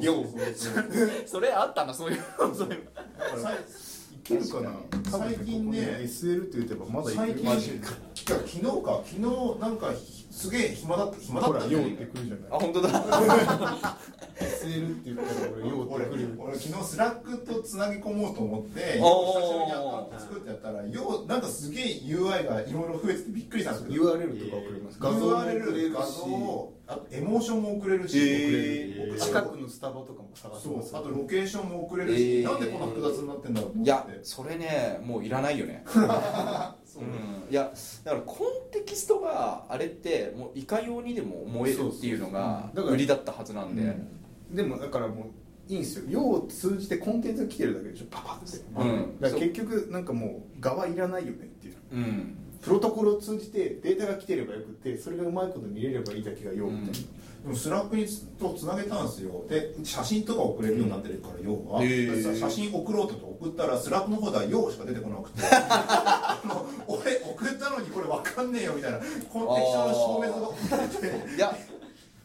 [0.00, 0.26] よう
[1.28, 2.24] それあったなそういう。
[2.54, 2.64] そ
[4.24, 4.70] けるかな？
[5.10, 7.26] 最近ね SL って打てばまだいける。
[7.26, 7.42] 最近。
[7.42, 9.02] いやマジで昨日か。
[9.04, 9.20] 昨日
[9.60, 9.92] なんか
[10.34, 12.44] すげえ暇だった暇だほら「ったんだよ Yo」ってくるじゃない。
[12.50, 12.88] あ本当だ。
[14.34, 16.34] SL って言ったら俺「Yo」って俺くる。
[16.38, 32.44] 俺昨日 Slackとつなぎ込もうと思って久しぶりにアカウント作ってやったら Yoなんかすげえ UI がいろいろ増えててびっくりしたんですけど URL とか送れます画像も送れ URL る画像しをあとエモーションも送れるし、へー送れる近くのスタバとかも探せますあとロケーションも送れるし、えー。
[32.44, 33.90] なんでこんな複雑になってんだろうと思って。
[33.90, 35.82] いやそれねもういらないよね
[37.00, 37.50] うん。
[37.50, 37.72] いや
[38.04, 43.96] だからコンテキストがあれってもういかようにでも思えるっていうのが売りだったはずなんで。
[44.50, 46.04] でもだからもういいんですよ。
[46.08, 48.06] Yoを通じてコンテンツが来てるだけでしょ。
[48.10, 49.20] パパって、うん。
[49.20, 51.74] だから結局なんかもう側いらないよねっていう。
[51.92, 52.36] うん。
[52.60, 57.08] プロトコルを通じてデータが来てればよくてそれがうまいこと見れればいいだけが Yoみたいな、
[57.52, 58.06] Slackに
[58.38, 59.44] とつなげたんですよ。
[59.48, 62.32] で写真とか送れるようになってるから Yoは、へー。
[62.32, 65.42] で写真送ろうと送ったら Slackの方では Yoしか出てこなくて。
[66.88, 71.36] 俺送ったのにこれわかんねえよみたいなコンテキストの消滅が起きてて。
[71.36, 71.56] いや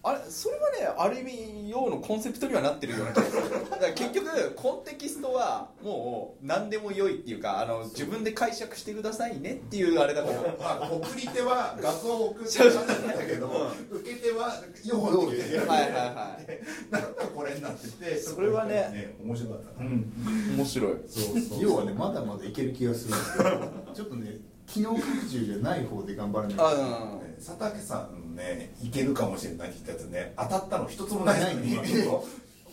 [0.01, 3.69] あれそれはねある意味用のコンセプトにはなってるような気がする。
[3.69, 10.55] だから結局コンテキストはもう何でも良いっていうかあの自分で解釈してくださいねっていうあれだと思う。
[10.59, 14.53] まあ、送り手は画像を送ってなんだけど、受け手は
[14.85, 15.67] 用法っていう。
[15.67, 16.91] はいはいはい。
[16.91, 20.13] なんだこれになっててそれはね面白かった、うん、
[20.55, 20.93] 面白い。
[21.07, 23.15] そうそう要はねまだまだいける気がする。
[23.15, 23.49] んですけど
[23.93, 24.37] ちょっとね
[24.69, 26.67] 機能拡充じゃない方で頑張らないと。
[26.67, 31.77] あ佐竹さんねいけるかもしれないって言ったやつね当たったの一つもないのに。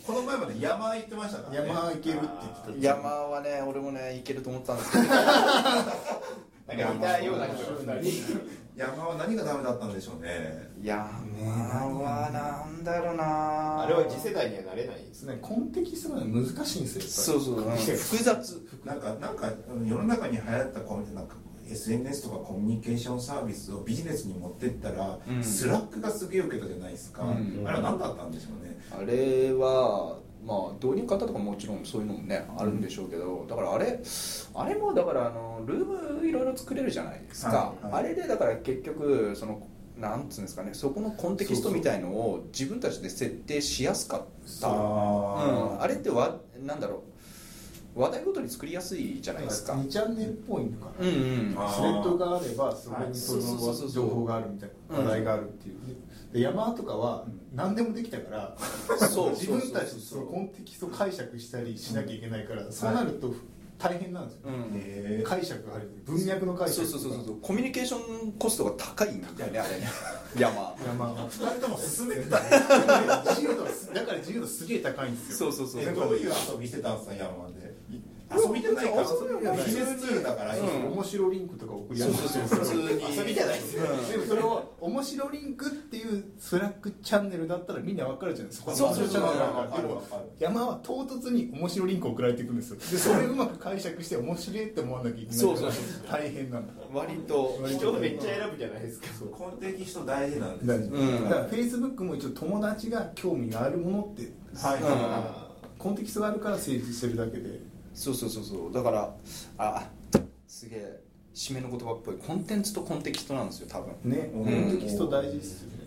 [0.06, 1.68] この前まで Yammer行ってましたからね。
[1.68, 2.26] Yammer行けるって
[2.66, 2.86] 言ってた。
[2.86, 5.04] Yammerはね俺もねいけると思ったんですけど。
[6.66, 8.40] なんか似たような人が2人
[8.76, 10.68] Yammerは何がダメだったんでしょうね。
[10.82, 13.82] Yammerはなんだろうな。
[13.82, 15.38] あれは次世代にはなれないんですね。
[15.40, 18.62] コンテキストがね難しいんですよそうそう、うん複雑。
[18.84, 21.36] なんかなんかうん世の中に流行ったコミなんか
[21.68, 25.42] SNS とかコミュニケーションサービスをビジネスに持ってったら、うん。
[25.42, 27.64] Slackがすげえ受けたじゃないですか、うん。
[27.66, 28.78] あれは何だったんでしょうね。
[28.90, 34.00] あれはまあ導入方とかもちろんそういうのもねあるんでしょうけどだからあれ
[34.54, 38.04] あれもだからあのルームいろいろ作れるじゃないですか、はいはい。
[38.04, 39.66] あれでだから結局その
[39.98, 44.24] なんつうんですかねそこのコンテキストみたいのを自分たちで設定しやすかっ
[44.60, 44.68] た。
[44.68, 47.15] うん、あれってわなんだろう
[47.96, 49.72] 話題ごとに作りやすいじゃないですか。
[49.72, 51.54] 2チャンネルっぽいのかな、うんうん。
[51.56, 55.76] あスレッドがあればそこはいにその情報があるみたいな話題があるっていう、
[56.32, 57.24] で山とかは
[57.54, 58.56] 何でもできたから、
[59.08, 59.30] そう。
[59.30, 63.34] 自分たちそうそのコンテキスト解釈したりしなきゃいけないから、そうなると
[63.78, 65.22] 大変なんですよ、うん。
[65.24, 65.90] 解釈がある。
[66.04, 67.40] 文脈の解そう釈そうそうそう。
[67.40, 69.88] コミュニケーションコストが高いんだよねあれね。
[70.38, 70.74] 山。
[70.84, 71.12] 山。
[71.12, 72.40] は二人とも進めてた。
[72.40, 72.46] ね
[73.28, 75.52] 自由度だから自由度すげえ高いんですよ。
[75.52, 77.65] そうそうそうえどういう遊びしてたんですか山で
[78.34, 79.64] 遊びじゃないか遊びじゃない。
[79.64, 82.82] ビジネスツールだから面白リンクとか送り合そうそうそう普通に
[83.16, 83.82] 遊びじゃないですよ。
[83.86, 88.72] でもそれを面白リンクっていうスラックチャンネルだったらみんな分かるじゃないですか。
[88.72, 89.22] そうそうそう。
[90.38, 92.76] 山は唐突に面白リンク送られていくんですよ。
[92.76, 95.38] でそれをうまく解釈して面白いって思わなきゃいけないから。
[95.38, 96.72] そうそうそう大変なんだ。
[96.92, 97.60] 割と。
[97.66, 99.06] 人めっちゃ選ぶじゃないですか。
[99.30, 101.22] コンテキスト大事なんです。
[101.24, 104.80] だからフェイスブックも一応友達が興味があるものってはい。
[105.78, 107.60] コンテキストがあるから成立してるだけで
[107.96, 108.72] そうそうそうそう。
[108.72, 109.14] だから
[109.58, 109.88] あ
[110.46, 111.00] すげえ
[111.34, 112.14] 締めの言葉っぽい。
[112.16, 113.94] コンテンツとコンテキストなんですよ多分。
[114.04, 114.68] ねコうん。
[114.68, 115.86] ンテキスト大事ですよね。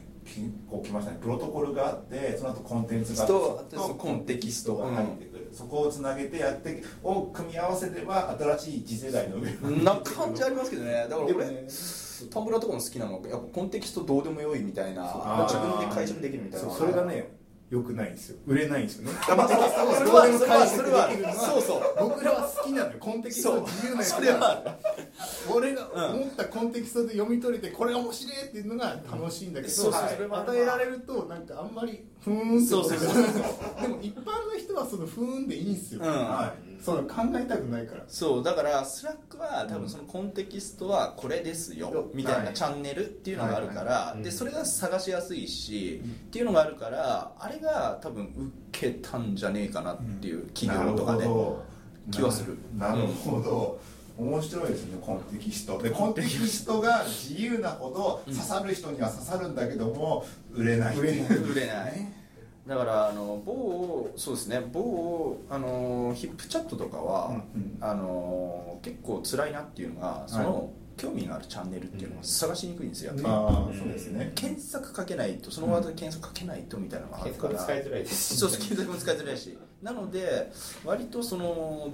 [0.70, 1.18] こう来ましたね。
[1.22, 9.51] プロトコルがあってその後コンテンツがあとってあとコンテキストが入ってくる、そこをつなげてやってを組み合わせれば新しい次世代の上
[9.84, 11.07] な感じありますけどね。
[11.10, 11.68] だから俺、
[12.32, 13.14] タンブラーとかも好きなの。
[13.14, 15.03] やっぱコンテキストどうでもよいみたいな。
[15.49, 17.38] 自分で解釈できるみたいなそれがね
[17.70, 18.38] 良くないんですよ。
[18.47, 19.17] 売れないんですよね。
[19.30, 22.09] あまあそれはそれはそれはそうそう。
[22.09, 22.97] 僕らは好きなのよ。
[22.99, 24.78] コンテキストが自由なやつそれは
[25.53, 30.01] 俺が思ったコンテキストで読み取れてこれ面白いっていうのが楽しいんだけど、そうそう。
[30.01, 30.15] はい。
[30.15, 33.13] それは与えられるとなんかあんまりふーんってそうそうそう
[33.82, 36.07] でも一般の人はそのふーんでいいんですよ、うん。
[36.07, 38.03] はいその考えたくないから。
[38.07, 42.53] そうだから Slackは多分そのコンテキストはこれですよみたいはない。
[42.53, 51.69] チャンネルっていうのがあるからはいでそれが探しやすいしっていうのがあるからあれが多分受けたんじゃねえかなっていう企業とかでなるほど。
[52.11, 52.57] 気はする。
[52.75, 53.80] なるほど、
[54.17, 55.80] 面白いですねコンテキスト。
[55.82, 61.38] でコンテキストが自由なほど刺さる人には刺さるんだけども売れない売れない。
[61.38, 62.13] 売れない
[62.70, 64.61] だからあの某そうですね。
[64.72, 67.78] 某あのヒップチャットとかは、うんうん。
[67.82, 74.32] あの結構辛いなっていうのがその、興味があるチャンネルっていうのが探しにくいんですよ、ああそうですね。
[74.36, 78.38] 検索かけないとそのワードで検索かけないとみたいなのがあるから、使いづらいです。
[78.38, 79.57] そう検索も使いづらいし。
[79.82, 80.51] なので
[80.86, 81.89] 割とその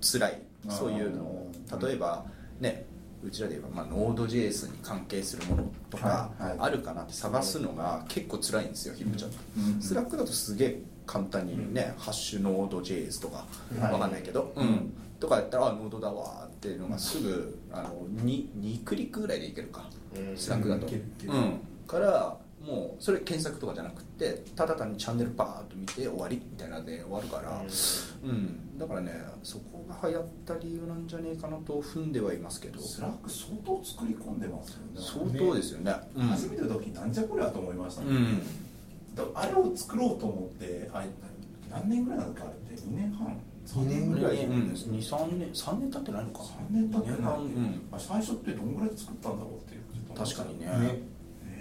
[0.00, 0.40] 辛い。
[0.70, 1.52] そういうのを。
[1.82, 2.24] 例えば
[2.60, 2.93] ねう
[3.30, 9.80] ちらで言えば、まあ、ノード JS に関係するものとかあるかなって探すのが結構辛いんですよ HipChat、うん。
[9.80, 13.46] Slackだとすげえ簡単にね、ハッシュノード JS とか
[13.78, 13.92] はい。
[13.92, 14.92] わかんないけど、うん。
[15.20, 20.36] とかやったらあ Nodeだわっていうのがすぐあの 2, 2クリックぐらいでいけるか、うん。
[20.36, 22.36] Slackだと、うん、から
[22.66, 27.62] もうそれ検索とかじゃなくてただ単にチャンネルバーッと見て終わりみたいなので終わるから、
[28.22, 28.78] うん。
[28.78, 29.12] だからね
[29.42, 32.80] そこが流行った理由なんじゃねえかなと踏んではいますけど。
[32.80, 35.36] Slack相当作り込んでますよね。
[35.36, 35.94] 相当ですよね。
[36.14, 38.42] うん初めての時なんじゃこりゃと思いましたね、うん。
[39.14, 41.06] だあれを作ろうと思ってあれ
[41.70, 43.36] 何年ぐらいなのかあれって？2年半
[43.66, 47.88] ？2年ぐらいうん、23年？3年経ってないのか3年経ってない、うん。
[47.92, 49.82] あ最初ってどんぐらいで作ったんだろうっていう。
[50.16, 50.66] 確かにね。
[50.66, 51.13] ね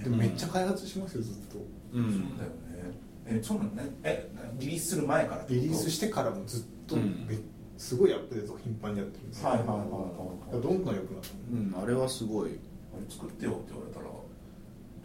[0.04, 1.58] でもめっちゃ開発しますよずっと。
[1.94, 3.00] うんそうだよね。
[3.26, 3.84] えそうなのね。
[4.04, 4.30] え
[4.60, 7.26] リリースする前からリリースしてからもずっとうん。
[7.28, 7.38] め
[7.78, 9.50] すごいアップデートを頻繁にやってるんですよ。
[9.50, 12.52] はいはいはいはいどんどん良くなってうん、あれはすごい。
[12.52, 12.56] れ
[13.10, 14.06] 作ってよって言われたら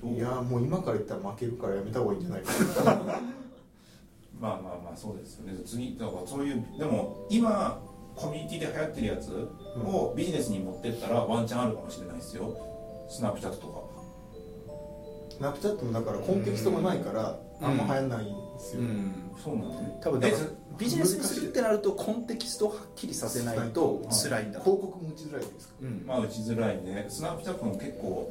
[0.05, 2.53] いやもう今から言ったら負けるからやめた方がいいんじゃないか
[2.85, 2.95] な。
[4.41, 5.59] まあまあまあそうですよね。
[5.65, 7.81] 次だからそういうでも今
[8.15, 9.49] コミュニティで流行ってるやつ
[9.85, 12.55] をビジネスに持ってったらワンチャンあるかもしれないですよ。
[13.09, 13.81] スナップチャットとか
[15.39, 19.12] スナップチャットもだからコンテキストがないからあんま流行んないんですよ、うん。
[19.43, 19.99] そうなんですね。
[20.03, 20.47] 多分だからえ
[20.78, 24.61] ビジネスにするってなるとコンテキストをはっきりさせないと辛いんだ。
[24.61, 25.74] 広告も打ちづらいですか。
[25.80, 26.05] うん。
[26.07, 27.07] まあ打ちづらいね。
[27.09, 28.28] スナップチャットも結構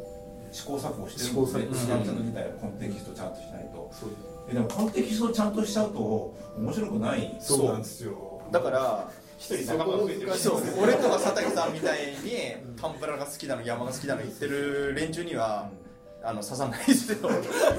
[0.52, 3.90] 試行錯誤してる試行錯誤んでスナップチャット自体はコンテキストちゃんとしないと。
[3.94, 4.10] そう
[4.50, 7.38] えでもコンテキストちゃんとしちゃうと面白くない。
[7.40, 8.42] そうなんですよ。
[8.52, 10.36] だから一人仲間が増えてる。
[10.36, 12.16] そう俺とか佐竹さんみたいに
[12.82, 15.70] タンプラが好きなの山が好きなの言ってる連中には
[16.28, 17.22] あの刺さないですよい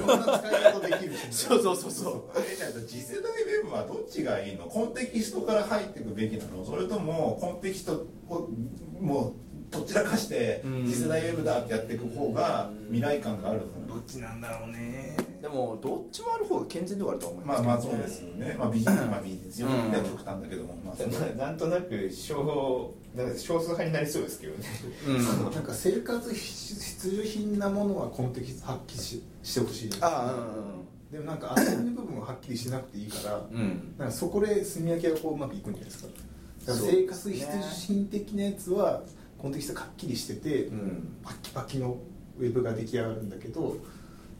[0.07, 2.23] ろんな使い方できるし、そうそうそうそう。
[2.35, 4.65] えじゃあ次世代ウェブはどっちがいいの？
[4.65, 6.65] コンテキストから入っていくべきなの？
[6.65, 8.49] それともコンテキストを
[8.99, 9.33] もう
[9.69, 10.85] どちらかしてうん。
[10.87, 15.15] 次世代ウェブだってやっていく方が未来感があるのどっちなんだろうね。
[15.43, 17.61] でもどっちもある方が健全ではあると思います。
[17.61, 19.67] まあまあそうですよね、まあ、ビジネスまあビジネスよ。
[19.93, 24.65] 極端だけども、まあ、そうななんとなく少なんか少数派になりそうですけどね。
[25.07, 25.51] うん。
[25.51, 29.85] なんか生活必需品なものはコンテキストはっきりししてほしい。
[29.87, 30.45] んですあ
[31.11, 33.59] でもなんか遊びの部分ははっきりしなくていいからあうん。
[33.59, 36.07] うんなんかそこで炭焼きがこううまくいくんじゃないですか。
[36.07, 39.01] だからそう生活必需品的なやつは
[39.37, 41.17] コンテキストがはっきりしてて、うん。
[41.23, 41.97] パッキパキの
[42.39, 43.75] ウェブが出来上がるんだけど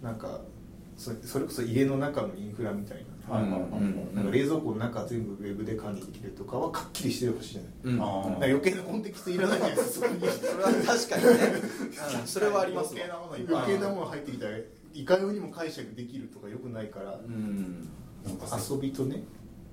[0.01, 0.39] なんか
[0.97, 8.01] そそれこそ家の中のインフラみたいな,、なんか冷蔵庫の中全部ウェブで管理できるとかははっきりしてほしいじゃないうん。
[8.01, 10.13] 余計なコンテキストいらないじゃないですかそ
[10.57, 11.29] れは確かにね、
[12.21, 13.01] うん、それはありますわ。
[13.01, 14.57] 余計なもの余計なもの入ってきたら
[14.93, 17.89] いかようにも解釈できるとかよくないから、うん。
[18.25, 19.23] なんかせ遊びとね。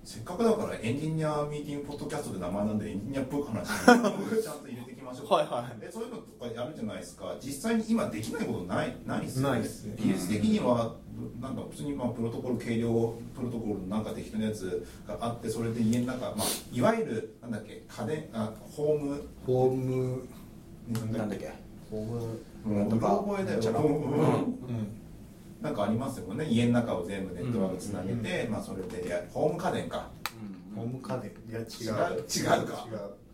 [0.05, 3.67] せっかくだからエンジニアミーティングポッドキャストで名前なんでエンジニアっぽい話。
[3.67, 4.86] ちゃんと入れて
[5.17, 5.39] いきましょう。
[5.39, 5.77] はいはい。
[5.83, 7.35] えそういうのとかやるじゃないですか。
[7.41, 9.95] 実際に今できないことないないっすよないっすね。
[9.99, 10.95] 技術的には
[11.41, 12.89] なんか普通にまあプロトコル計量
[13.35, 19.23] プロトコルのなんか適当なやつがあってそれで家の中、まあ、いわゆるなんだっけ家電あホーム。
[19.47, 20.23] ホーム。
[21.13, 21.51] なんだっけ？
[21.91, 22.21] ホーム。
[22.67, 23.61] うんなんとか覚えだよ。
[23.61, 25.01] うんうん。
[25.63, 26.45] なんかありますよね。
[26.49, 30.09] 家の中を全部ネットワークつなげて、まあ、それでやホーム家電か。
[30.75, 31.33] ホーム家電。
[31.49, 31.65] いや違う。
[31.65, 32.23] 違う。
[32.23, 32.87] 違うか。
[32.91, 33.26] 違う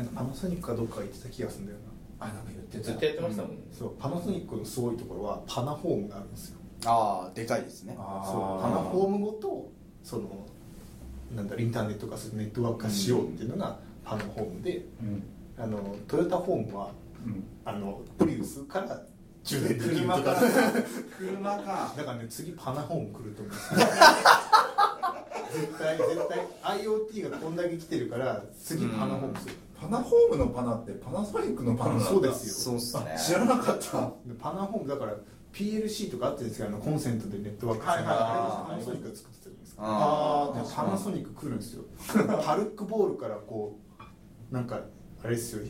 [0.00, 1.78] なんかパナソニックかどっか言ってた気がするんだよ
[2.18, 2.26] な。
[2.26, 3.56] あなんか言ってずっとやってましたもんね。
[3.70, 6.58] そうパナソニックのすごいところはパナホームがあるんですよ。
[6.86, 7.94] ああでかいですね。
[7.98, 9.70] あそうパナホームごと
[10.02, 10.46] その
[11.34, 15.22] なんだインターネット化するネットワーク化しようっていうのがパナホームでうん。
[15.58, 16.90] あのトヨタホームは
[17.26, 17.44] うん。
[17.64, 19.02] あのプリウスから
[19.44, 20.34] 充電できると車か。
[20.34, 20.40] か
[21.18, 21.94] 車か。
[21.96, 23.54] だからね次パナホーム来ると思う。
[23.54, 23.80] んですよ
[25.52, 32.54] 絶対絶対 IoT がこんだけ来てるから次パナホームする、パナホームのパナってパナソニックのパナそうですよ。
[32.54, 33.16] そうっすね。
[33.18, 34.12] 知らなかった。
[34.26, 35.14] でパナホームだから
[35.54, 38.06] PLC とかあってるんですけどあのコンセントでネットワークつながる。
[38.06, 38.70] はいはいはい。
[38.70, 41.84] パナソニックが作ってたじゃないですかあでパナソニック来るんですよ。
[42.44, 43.78] パルックボールからこ
[44.50, 44.80] うなんか
[45.24, 45.62] あれですよ。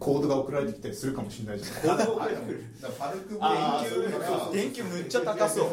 [0.00, 2.18] コードが送られてきたりするかもしれないじゃないですか。
[2.18, 2.34] パル
[2.98, 5.68] パルク電球が電球むっちゃ高そう。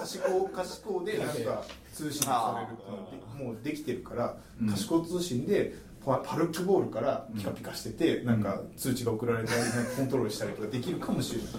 [0.00, 5.74] 可視光可視光でなんか通信されるもうできてるからうん可視光通信で
[6.04, 9.52] パパルックボールからピカピカしてて、なんか通知が送られて
[9.96, 11.52] コントロールしたりとかできるかもしれない。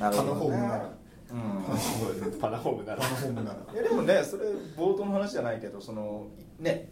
[0.00, 0.58] なるパナほどね。
[0.58, 0.90] ホームなら。
[1.32, 2.40] うん。
[2.40, 3.02] パナホームなら。
[3.02, 3.72] パナホームなら。
[3.72, 4.46] いやでもねそれ
[4.76, 6.90] 冒頭の話じゃないけどそのね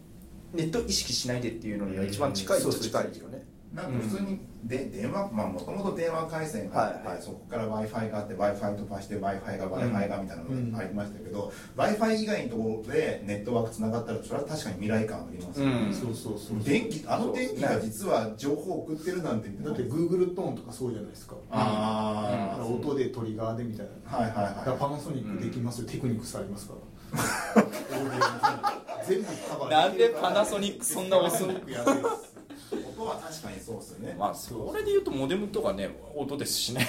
[0.53, 3.43] ネット意識しないでっていうのには一番近いっちゃ近いですよね
[3.75, 7.23] なんか普通にで電話まあもともと電話回線があって、はいはい。
[7.23, 9.65] そこから w i f i があって w i f i 飛ばして w i f i が
[9.65, 15.93] w i f i がみたいなうんのがありましたけど、w i f i 以外のところでネットワークつながったらそれは確かに未来感ありますよね、うん。
[15.93, 21.35] そうそうそう電気あの電気が実は情報を送ってるなんてだって Google トーンとかそうじゃないですか。
[21.51, 24.17] ああ、音でトリガーでみたいな。
[24.17, 26.79] はいはいだからはパナソニックできますよ、テクニックスありますから。
[29.05, 31.53] 全部カバーなんでパナソニックそんな押すの？
[31.53, 32.34] やべえです。
[32.34, 32.34] い
[32.77, 36.87] 音は確かにそうっすよね、まあそれで言うとモデムとかね音ですしね。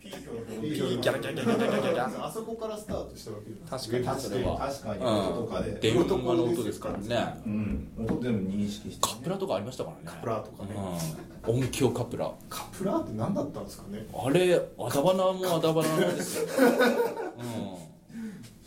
[0.00, 2.26] ピーヒョロピヒョロギャラギャラギャラギャラギャラ。
[2.26, 4.20] あそこからスタートしたわけ確かに確かに。
[4.20, 4.58] それは。
[4.58, 5.04] 確かに。
[5.04, 7.40] 音とかで、電話の音ですからね。
[7.46, 10.02] うん音全部認識して、カプラとかありましたからね。
[10.04, 10.70] カプラーとかね。
[10.74, 10.80] う
[11.22, 11.28] ん。
[11.48, 14.06] 音響カプラカプラーって何だったんですかね。
[14.12, 14.58] あれあ
[14.88, 16.48] だ花もあだ花なんですよ、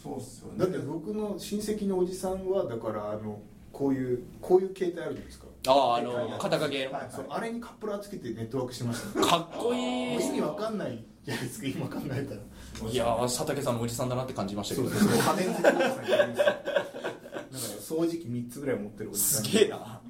[0.02, 0.60] そうっすよね。
[0.60, 3.40] だって僕の親戚のおじさんはだからあの
[3.72, 5.46] こういうこういう携帯あるじゃないですか。
[5.46, 6.86] うん、あああの肩掛け。
[6.88, 9.20] のはいそうあれにカプラーつけてネットワークしてました。
[9.20, 10.16] ねかっこいい。
[10.16, 12.36] 意味わかんないじゃないですか今考えた
[12.86, 12.90] ら。
[12.90, 14.90] いやー佐竹さんのおじさんだなって感じましたけど。
[14.90, 15.18] そうです。
[15.18, 15.24] よ。
[15.24, 15.44] なんかね
[17.52, 19.44] 掃除機3つぐらい持ってるおじさん。
[19.44, 20.02] すげえな。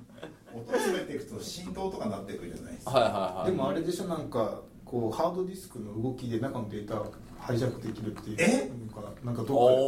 [0.53, 2.91] 音詰めていくと振動とかなってくるじゃないですか。
[2.91, 3.51] はいはいはい。
[3.51, 7.01] でもあれでしょなんかこうハードディスクの動きで中のデータ
[7.39, 8.37] ハイジャックできるっていう。
[8.39, 8.69] え？
[8.95, 9.81] のかなんかどっかで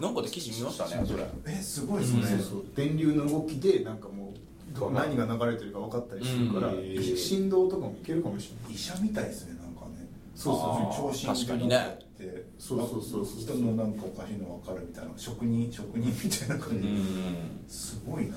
[0.00, 1.24] なんかで記事見ましたねそれ。
[1.46, 2.64] えすごいですね、そうそう。
[2.74, 7.16] 電流の動きでなんかもうど何が流れてるか分かったりするから、うん。
[7.16, 10.06] 振動とかもいけるかもしれない医者みたいですねなんかね。
[10.34, 11.98] そうそうあー聴診確かにね。
[12.00, 13.40] ってそうそうそうそう。
[13.40, 18.36] 人のなんかおかしいの分かるみたいな職人職人みたいな感じ、うんすごいな。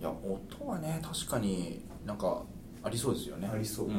[0.00, 2.42] いや音はね確かになんか
[2.82, 3.50] ありそうですよね。
[3.52, 3.86] ありそう。
[3.86, 3.92] うん。
[3.92, 3.96] へ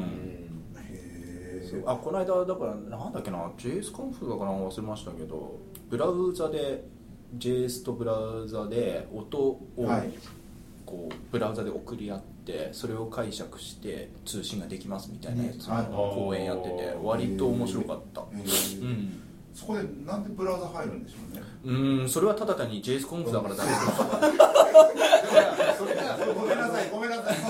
[0.89, 1.83] えそう。
[1.85, 5.59] あこの間だからなんだっけな JS コンフだから忘れましたけど
[5.89, 6.83] ブラウザで
[7.37, 10.11] JS とブラウザで音をはい。
[10.85, 15.83] こうブラウザで送り合ってそれを解釈して通信ができますみたいなやつはい。
[15.89, 18.21] の講演やってて割と面白かった。
[18.21, 18.27] うん。
[19.53, 21.41] そこでなんでブラウザ入るんでしょうね？
[22.01, 23.69] うんそれはただ単に JS コンフだからだけ。
[23.71, 23.77] ど
[25.77, 27.35] それがごめんなさいごめんなさい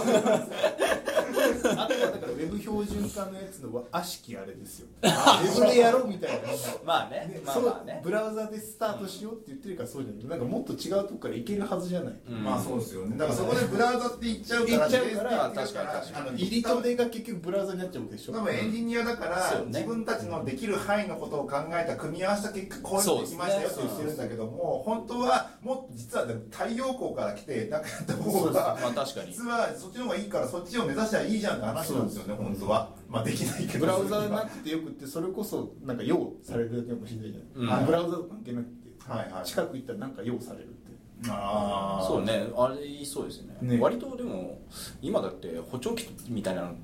[2.44, 4.88] ェブ標準化のやつの悪しきあれですよ。
[5.04, 6.50] ウェブでやろうみたいな
[6.86, 7.94] まあねねまあまあね。
[7.94, 10.26] そうブラウザでスタートしようって言ってるからそうじゃない。
[10.26, 12.44] なんかもっと違うとこからいけるはずじゃない、うん。
[12.44, 13.18] まあそうですよね。
[13.18, 15.52] だからそこでブラウザって言っちゃうから言っちゃうから。
[15.54, 16.28] 確かに確かに。
[16.28, 18.34] あの入りと出が結局ブラウザになっちゃうわけでしょ。
[18.34, 29.34] 多分エンジニアだから、ね自分たちのできる範囲のことを考えた組み合わせた結果こういうのできましたよってそうですね言ってるんだけども本当はもっと実は太陽光から来てなんかやった方がまあ確かに。
[29.34, 32.90] 実はそっちの方がいいからそっちを目指したらいいじゃんって話なんですよね本当は。
[33.10, 33.80] まあできないけど。
[33.80, 37.86] ブラウザなくてよくってそれこそなんか用されるだけかもしれないじゃない、うん。
[37.86, 39.46] ブラウザと関係なくて、はいはい。
[39.46, 40.84] 近く行ったらなんか用されるって。
[41.30, 42.48] ああそうね。
[42.58, 43.58] あれそうですね。
[43.62, 43.80] ね。
[43.80, 44.60] 割とでも
[45.02, 46.76] 今だって補聴器みたいなの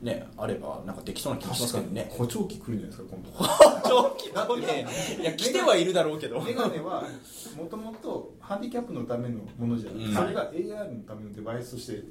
[0.00, 2.08] ねあればなんかできそうな気がしますけどね。
[2.10, 3.30] 補聴器来るんじゃないですか今度。
[3.32, 4.86] 補聴器だってね。
[5.20, 6.40] いや来てはいるだろうけど。
[6.40, 7.04] メガネは
[7.56, 10.14] もともとハンディキャップのためのものじゃなくて、うん。
[10.14, 12.04] それが AR のためのデバイスとして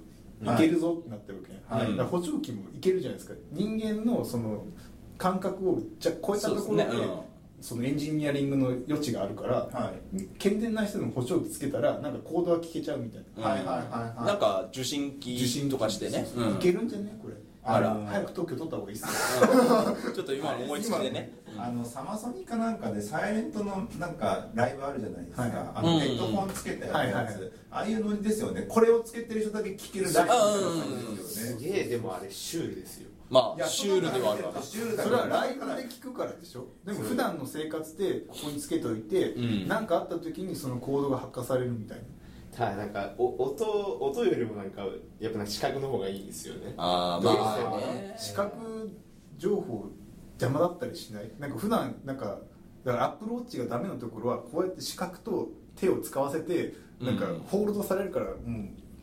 [0.55, 0.57] い。
[0.57, 1.91] けるぞってなってるわけね、はい。
[1.91, 3.35] だから補聴器もいけるじゃないですか。
[3.51, 4.65] 人間のその
[5.17, 6.85] 感覚をじゃ超えたところで
[7.59, 9.93] そのエンジニアリングの余地があるから、は
[10.37, 14.25] 健全な人でも補聴器つけたらなんかコードは聞けちゃうみたいな、はいはいはいはい。
[14.27, 16.27] なんか受信機とかしてね。
[16.59, 17.17] いけるんじゃね？
[17.19, 17.33] これ
[17.67, 17.97] あら。
[18.07, 19.03] 早く特許取った方がいいっす
[19.41, 21.33] よちょっと今思いつきでね。
[21.59, 25.51] あのサマソニかなんかでサイレントのなんかライブあるじゃないですか、はい。
[25.51, 25.93] あうん。
[25.93, 27.33] のヘッドホンつけたやつ、はいはいはい。
[27.71, 28.65] ああいうのですよね。
[28.69, 31.67] これをつけてる人だけ聞けるライブみたいな感じですすよね。
[31.67, 33.09] げえでもあれシュールですよ。
[33.29, 34.53] まあシュールではあるわ。
[34.53, 36.67] なシュールだそれはライブで聞くからでしょ。
[36.85, 39.67] でも普段の生活でここにつけといてうん。
[39.67, 42.03] 何、かあった時にそのコードが発火されるみたいな
[42.57, 43.65] ただなんかお音
[43.99, 44.81] 音よりもなんか
[45.19, 46.73] やっぱなんか視覚の方がいいですよね。
[46.77, 48.91] あーどうまあね視覚
[49.37, 49.85] 情報
[50.39, 51.31] 邪魔だったりしない？
[51.39, 52.39] なんか普段なんか
[52.83, 57.39] だからアップローチがダメなところはこうやって視覚と手を使わせてなんかうん。
[57.41, 58.37] ホールドされるからもう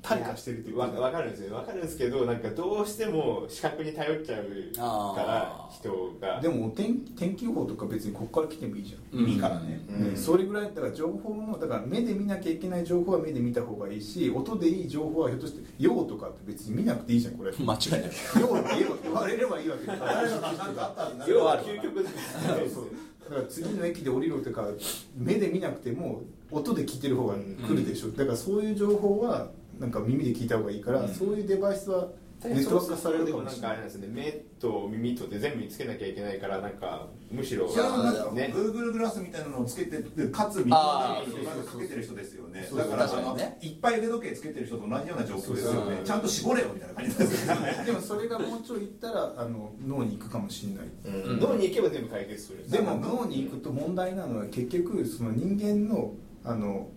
[0.05, 1.55] 退化してるっていうわわかるんですよ。
[1.55, 4.44] わかるんですけどなんかどうしても視覚に頼っちゃう
[5.16, 6.40] から人が。
[6.42, 9.18] でも天天気予報とか別にここから来てもいいじゃん。
[9.18, 9.26] うん。
[9.26, 10.11] 耳からね、うん。
[10.12, 17.52] ねそれぐらいだから情報のだから目で見なきゃいけない情報は目で見た方がいいし音でいい情報はひょっとして用とかって別に見なくていいじゃんこれ。
[17.52, 18.02] 間違いない。
[18.40, 20.14] 用って言われればいいわけだから。
[20.16, 22.84] 誰の何かあったんだ要は究極だそうそう。
[23.24, 24.66] だから次の駅で降りろとか
[25.16, 29.48] 目で見なくても音で聞いてる方が来るでしょ、だからそういう情報は
[29.79, 31.09] なんか耳で聞いた方がいいから、うん。
[31.09, 32.09] そういうデバイスは
[32.45, 33.53] ネットワーク化されるかもしれな。
[33.53, 34.09] いでもなんかあれなんですよね。
[34.09, 38.53] 目と耳とで全部につけなきゃいけないからなんかむしろいやなんかね。
[38.55, 41.22] Google グラスみたいなのをつけててかつ耳か
[41.81, 42.66] けてる人ですよね。
[42.68, 47.83] そうだからあのいっぱい腕時計つけてる人と同じような状況ですよそうそうねちゃんと絞れよみたいな感じですよね。
[47.87, 51.25] でもそれがもうちょいいったらあの脳に行くかもしれない。
[51.27, 51.41] うん。
[51.41, 52.68] 脳に行けば全部解決する。
[52.68, 56.12] でも脳に行くと問題なのは結局その人間の
[56.45, 56.91] あの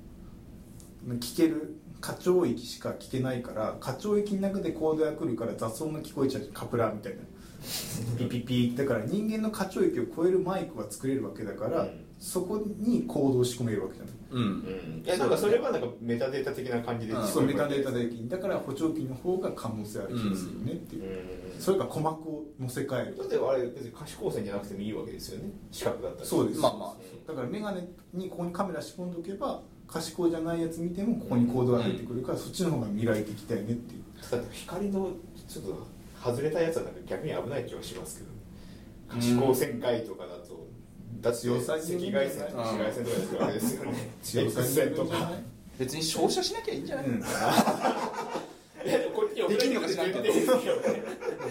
[1.07, 6.49] 聞ける過聴域しか聞けないから過聴域の中でコードが来るから雑音が聞こえちゃう。
[6.53, 7.19] カプラーみたいな。
[8.17, 14.41] ピピピだから人間の過聴域を超えるマイクは作れるわけだから、うんそこにコードを仕込めるわけじゃないうん。
[14.41, 15.03] うん。
[15.05, 17.27] いやなんかそれはなんかメタデータ的な感じでうん。
[17.27, 18.11] そうメタデータ的。
[18.11, 21.03] にだから補聴器の方が可能性ある気がするねっていう、
[21.53, 21.61] うん。
[21.61, 23.17] それから鼓膜を乗せ替える。
[23.17, 25.51] だってあれ別に可視光線じゃなくてもいいわけですよね。
[25.71, 26.25] 視覚だったら。
[26.25, 26.59] そうです。
[26.59, 27.81] まあまだから眼鏡
[28.13, 34.03] にここにカメラ仕込んでおけば可視光じゃないやつ見てもここにコードが入ってくるから、そっちの方が未来的だよねっていう。
[34.51, 35.11] 光の
[35.47, 35.87] ちょっと
[36.23, 38.31] 外れたやつはなんか逆に危ない気はしますけど
[39.07, 40.67] 可視光線界とかだと
[41.21, 43.93] だって赤に外線とか紫外線とかですよね。
[44.21, 45.31] 強さ線とか
[45.79, 47.23] 別に照射しなきゃいいんじゃない、うん
[49.49, 50.23] できんのか知らんけど。
[50.23, 51.03] 送られて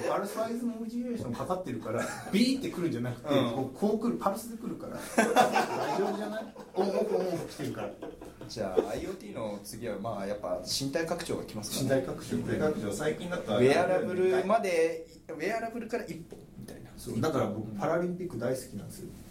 [0.08, 3.50] パルスワイズモジュレーションかかってるからビーってくるんじゃなくて、うん。
[3.52, 4.96] こうこう来るパルスで来るから。
[5.34, 6.44] 大丈夫じゃない？
[6.74, 7.90] オンオフオンオフしてるから。
[8.48, 12.02] じゃあ IoT の次はまあやっぱ身体拡張がきます身かね。
[12.02, 13.58] 体拡張大学長最近だったら。
[13.58, 16.90] ウェアラブルまでウェアラブルから一歩みたいな。
[16.96, 19.08] そうだから僕パラリンピック大好きなんですよ。
[19.10, 19.25] あ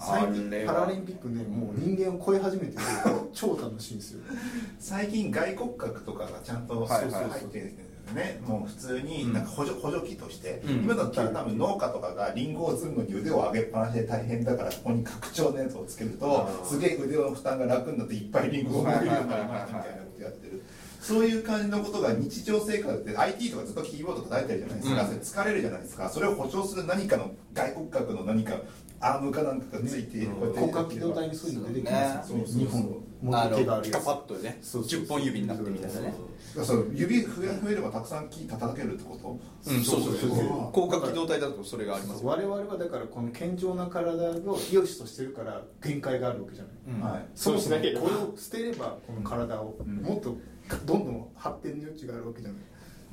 [0.00, 2.82] 最近パラリンピックねもう人間を超え始めてる
[3.34, 4.20] 超楽しいんですよ。
[4.80, 7.10] 最近外骨格とかがちゃんと入っ
[7.48, 8.40] てるんですよね。
[8.46, 10.70] もう普通になんか補助補助機として、うん。
[10.84, 20.62] 今だったら多分農家とかがリンゴを積むのに腕を上げっぱなしで大変だからここに拡張のやつをつけるとすげえ腕の負担が楽になっていっぱいリンゴを盛るようになりましたみたいなことやってる。
[21.00, 25.08] そういう感じのことが日常生活で IT とかずっとキーボード叩いてるじゃないですか、うん。
[25.08, 26.10] 疲れるじゃないですか。
[26.10, 28.60] それを補助する何かの外骨格の何か
[29.02, 32.44] アームかなんかがついて、ねこうやって広角機動隊にそういうの出てきますよね。
[32.46, 36.14] そうそうそう2本もっと手があるやつピカパッとでねそうそうそう10本指になってるみたいなね。
[36.64, 39.70] そう指増え増えればたくさん木叩けるってこと？
[39.70, 40.30] うんそうそうそう。
[40.30, 40.38] そうそう
[40.74, 47.00] 広角機動隊だとそれがありますよ我々はだからこの健常な体を良しとしてるから限界があるわけじゃない、うん。
[47.00, 47.24] はい。
[47.34, 49.96] そうしなければこれを捨てればこの体をうん。
[49.96, 50.36] もっと
[50.84, 52.60] どんどん発展の余地があるわけじゃない。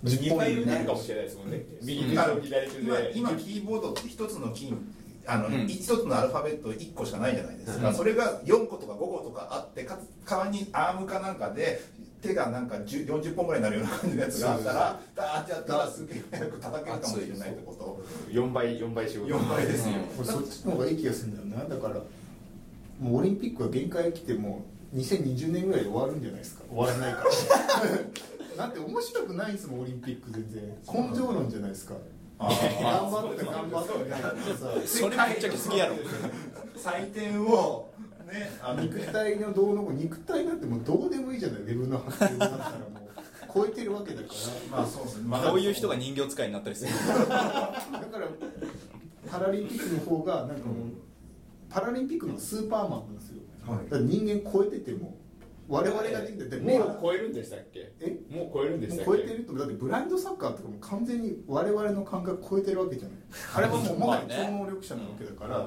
[0.03, 1.65] 2回になるかもねしれないですもんね。
[1.81, 3.11] 右手と左手今で。
[3.15, 4.77] 今キーボードって一つのキー
[5.28, 5.67] あの、うん。
[5.67, 7.95] 一つのアルファベット1個しかないじゃないですか、うん。
[7.95, 11.82] それが4個とか5個とかあってかつ代わりにアームかなんかで
[12.21, 18.03] 手がなんか10 40本ぐらいになるような感じのやつがあったらダーってやったらすげえ早く叩けるかもしれないってこと。
[18.32, 19.36] 4倍4倍仕事。
[19.36, 20.19] 4倍ですよ、うん。
[20.19, 21.75] 俺そっちの方がいい気がするんだよな。
[21.75, 21.95] だから
[22.99, 26.63] もうオリンピックは限界来てもう2020年ぐらいで終わるんじゃないですか。
[26.69, 28.57] 終わらないから。
[28.57, 30.63] なんて面白くないんですもんオリンピック全然。
[31.09, 31.93] 根性論じゃないですか。
[31.93, 31.97] あ
[32.39, 33.97] 頑張って頑張って。
[34.03, 34.35] みたいなさ
[34.85, 35.95] それめっちゃ好きやろ。
[36.75, 37.89] 採点を
[38.31, 41.61] ね肉体のどうのこう肉体なんてもうどうでもいいじゃない。
[41.61, 42.89] ウェブの発表になったらもう
[43.53, 44.27] 超えてるわけだか
[44.69, 46.91] まあそうですね、まあ、こういう人が人形使いになったりする。
[47.09, 48.27] らだから
[49.31, 50.57] パラリンピックの方がなんかもう
[51.69, 53.41] パラリンピックのスーパーマンなんですよ。
[53.65, 53.85] はい。
[53.89, 55.15] だから人間超えてても
[55.68, 57.91] 我々ができててもう超えるんでしたっけ？
[57.99, 58.18] え？
[58.30, 59.05] もう超えるんでしたっけ？
[59.05, 59.53] 超えてると？
[59.53, 63.18] だってブラインドサッカーとかも完全に我々の感覚超えてるわけじゃない。
[63.55, 64.28] あれはもうまあね。
[64.30, 65.65] 超能力者なわけだから,、うん。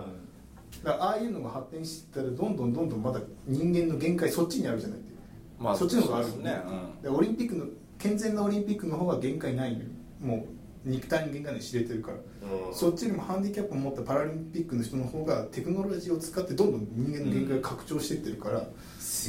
[0.83, 5.19] だからああいうのが発展してったらどんどんどんどんまだ人間の限界そっちにあるじゃないっていう、
[5.63, 6.27] まあそっちの方がある。
[6.27, 6.63] そうですね。
[7.03, 7.67] でオリンピックの
[7.99, 9.85] 健全なオリンピックの方が限界ないのよ。
[10.21, 10.45] もう
[10.85, 12.75] 肉体の限界に知れてるから、うん。
[12.75, 18.67] そっちよりもハンディキャップを持ったパラリンピックの人の方がテクノロジーを使ってどんどん人間の限界が拡張していってるから、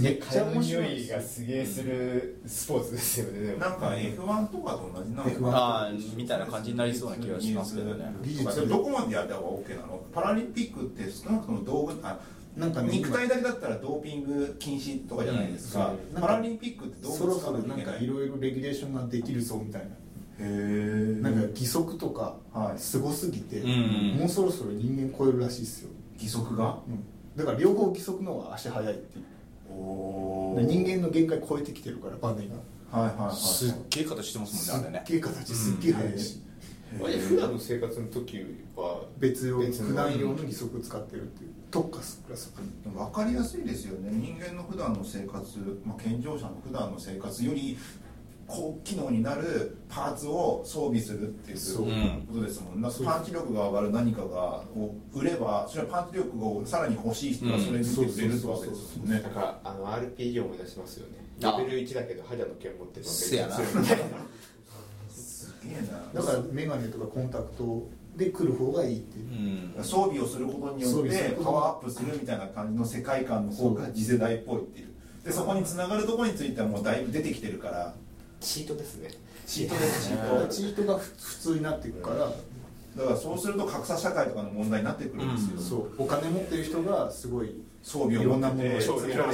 [0.02, 0.84] めっちゃ面白い。
[0.88, 3.48] 匂いがすげえするスポーツですよね。
[3.48, 8.06] でもなんか F1 とかと同じなの F1 ああみたいな感じになりそうな気がしますけどね。
[8.22, 10.04] 技術どこまでやった方が OK なの？
[10.14, 12.20] パラリンピックって少なくとも道具あ
[12.56, 16.22] なんかね肉体だけだったらドーピング禁止とかじゃないですか、うん。
[16.22, 19.88] パラリンピックって道具使そろそろわなんかいろいろレギュレーションができるぞみたいな、
[20.42, 26.80] なんか義足とかはいすごすぎて、うんもうそろそろ人間超えるらしいですよ、義足が？
[26.88, 27.04] うん、
[27.36, 29.26] だから両方義足の方が足速いっていう。
[29.72, 32.56] 人間の限界超えてきてるからバネが
[32.92, 33.06] は。
[33.06, 35.04] いはいはいすっげえ形してますもんねあれね。
[35.06, 36.42] すっげえ形すっげえ速いし、
[37.02, 41.52] あれ普段の生活の時は別用普段用の義足使ってるっていう。
[41.72, 42.36] 特化する
[42.92, 44.10] 分かりやすいですよね。
[44.12, 47.78] 人間の普段の生活、まあ、健常者の普段の生活より
[48.52, 51.58] 高機能になるパーツを装備するっていう
[52.28, 52.90] ことですもんね。
[53.06, 59.22] パンチ力が上がる何かがを売ればそれはパンチ力をさらに欲しい人はそれに見てくれるってわけですもんね。
[59.22, 61.26] なんかあの RPG を思い出しますよね。
[61.44, 61.58] あ。
[61.60, 63.56] レベル1だけど覇者の剣持ってるのせやな。
[65.10, 66.22] すげえな。
[66.22, 67.88] だからメガネとかコンタクト
[68.18, 69.78] で来る方がいいっていう。
[69.78, 69.84] うん。
[69.84, 74.92] 装備をすることによってパワーアップするみたいな感じの世界観の方が次世代っぽいっていう。
[75.24, 77.96] でそこにつながるところについてはもうだいぶ出てきてるから
[78.42, 79.10] チートですね。
[79.46, 82.26] チートですチーチートが普通になっていくから、ト
[82.98, 85.92] だからそうすると格差社会とかの問題になってくるんですよ、そう。
[85.98, 89.32] お金持ってる人がすごい装備をいろんなものをやってるから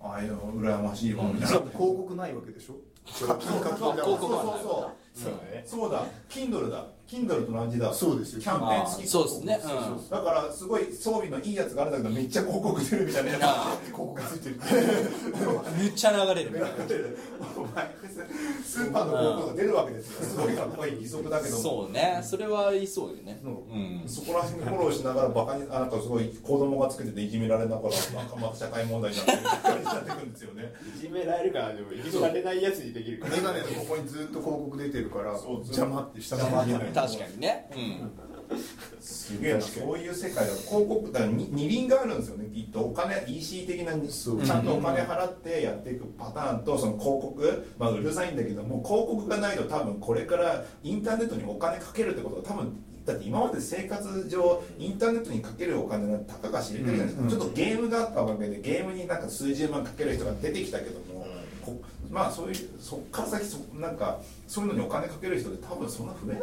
[0.00, 2.74] ああいうの羨ましいわみたいな、広告ないわけでしょ？
[3.26, 4.18] 課金課金だそう。
[4.18, 4.94] そう。
[5.14, 5.32] そう
[5.66, 6.04] そうだ。
[6.28, 7.92] Kindle だ Kindle と同じだ。
[7.92, 8.40] そうですよ。
[8.40, 9.06] キャンペーン付き。
[9.06, 9.60] あそうですね。
[9.62, 9.66] う
[10.00, 10.08] ん。
[10.10, 13.76] だからすごい装備のいいやつがあるんだけどめっちゃ広告出るみたいなあ。
[13.84, 14.56] 広告がついてる。
[15.78, 17.18] むっちゃ流れる。
[17.56, 17.94] お前
[18.64, 20.28] スーパーの広告が出るわけですよ。
[20.28, 22.20] すごいかっこいい義足だけどそうね。
[22.22, 23.40] それはありそうよね。
[23.42, 23.52] そう。
[23.52, 24.02] うん。
[24.06, 29.40] そこら辺フォローしながらバカにあなんかすごい子供がつけてていじめられながらなんかまた社会問題になってるっ
[30.04, 30.72] てくるんですよね。
[30.96, 37.70] いじめられるからでもいじめられないやつにできるからメガネのここにずっと広告出てるから邪魔って下の見えない確かにね。
[37.74, 38.10] うん。
[39.00, 42.46] すげえなそういう世界だ広告だからに二輪があるんですよね。
[42.54, 42.80] きっと。
[42.80, 61.26] お金 EC 的なちゃんとお金払ってやっていくパターンとその広告、まあ、うるさいんだけども広告がないと多分これからインターネットにお金かけるってことが多分だって今まで生活上インターネットにかけるお金がたかが知れてるじゃないですか、うんちょっとゲームがあったおかげでゲームになんか数十万かける人が出てきたけども、
[61.62, 61.80] こ
[62.14, 66.42] まあそういうそっから先そなんかそういうのにお金かける人で多分そんな増えない。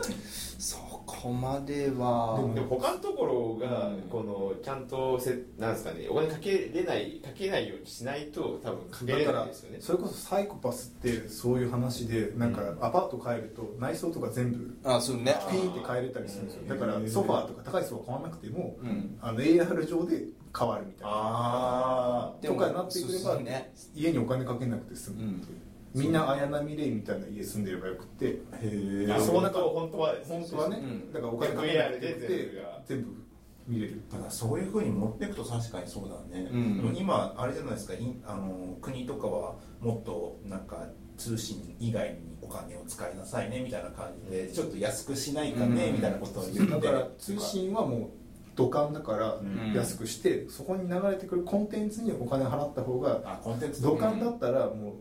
[0.59, 2.35] そこまでは。
[2.37, 9.77] でもでも他のところがこのちゃんとせなんですかねお金かけれないかけないようにしないと多分かけれないですよね。
[9.79, 15.35] それこそサイコパスってそういう話でなんかアパート帰ると内装とか全部あそうね。
[15.49, 16.63] ピーンって変えれたりするんですよ。
[16.67, 19.17] だからソファーとか高いソファー買わなくてもうん。
[19.21, 20.25] あの AR 上で
[20.57, 21.11] 変わるみたいな。
[21.13, 25.57] あとかになってくればね家にお金かけなくて済むっていう。
[25.93, 28.41] みんな綾波レイみたいな家住んでればよくて。
[29.19, 31.13] その中本当は本当はねうん。
[31.13, 33.07] だからお金かけなくて全部が全部
[33.67, 36.77] 見れるただそういうふうに持っていくと確かにそうだね、うん。
[36.77, 37.93] でも今あれじゃないですか
[38.25, 40.87] あの国とかはもっとなんか
[41.17, 46.71] 通信以外にお金を使いなさいねみたいな感じでちょっと安くしないかね、うんみたいなことを言って。
[46.71, 48.09] だから通信はもう
[48.63, 49.73] 土管だからん。
[49.73, 54.91] 安くして、そこに流れてくるコンテンツにお金払った方があコンテンツ土管だったらも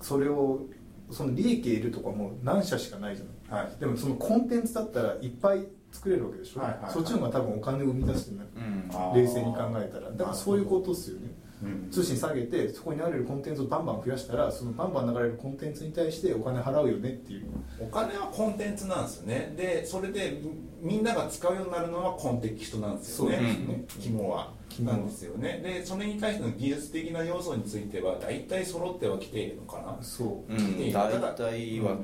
[0.00, 0.66] うそれを
[1.10, 3.64] その利益得るとかも何社しかないじゃない。
[3.64, 3.80] はい。
[3.80, 6.92] でもそのコンテンツだったらいっぱい作れるわけでしょ、はいはいはい。
[6.92, 9.14] そっちの方が多分お金を生み出してるうん。
[9.14, 10.10] 冷静に考えたら。
[10.10, 11.28] だからそういうことですよね。
[11.62, 11.90] うん。
[11.90, 17.46] 通信下げてそこに流れるコンテンツをバンバン増やしたらそのバンバン流れるコンテンツに対してお金払うよねっていう。
[17.80, 19.54] お金はコンテンツなんですよね。
[19.56, 20.42] でそれで
[20.86, 23.84] みみんなが使うようになるのはコンテキストなんですよね。
[24.00, 24.52] 肝は。
[24.68, 24.92] 肝。
[24.92, 25.60] なんですよね。
[25.62, 29.98] でそれに対しての技術的な要素については大体揃ってはきているのかな。
[30.00, 30.52] そう。
[30.52, 30.92] うん。
[30.92, 31.96] 大体は。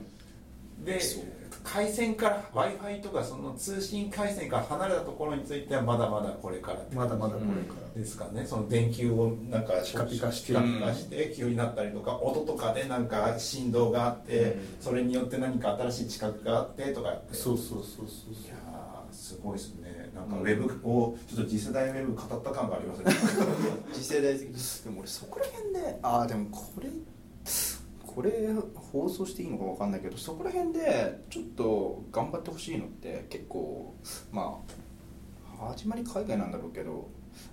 [0.85, 1.25] でそう。
[1.65, 8.45] 回線から w i f i とかその通信回線から離れたところについてはまだまだこれからまだまだこれから、ですかね。
[8.45, 18.62] その電球をなんかピカピカしてピカピカして急になったりとか音とかでなんか振動があってそれによって何か新しい知覚があってとかそうそうそうそういやーす
[19.43, 20.11] ごいですね。
[20.15, 23.13] なんかウェブをちょっと次世代ウェブ語った感がありますね。
[23.93, 24.49] 次世代的
[24.85, 26.89] でも俺そこら辺でああでもこれ
[28.07, 28.31] これ
[28.75, 33.95] 放送していいのか分かんないけどそこら辺でちょっと頑張ってほしいのって結構
[34.31, 34.61] ま
[35.59, 37.09] あ始まり海外なんだろうけど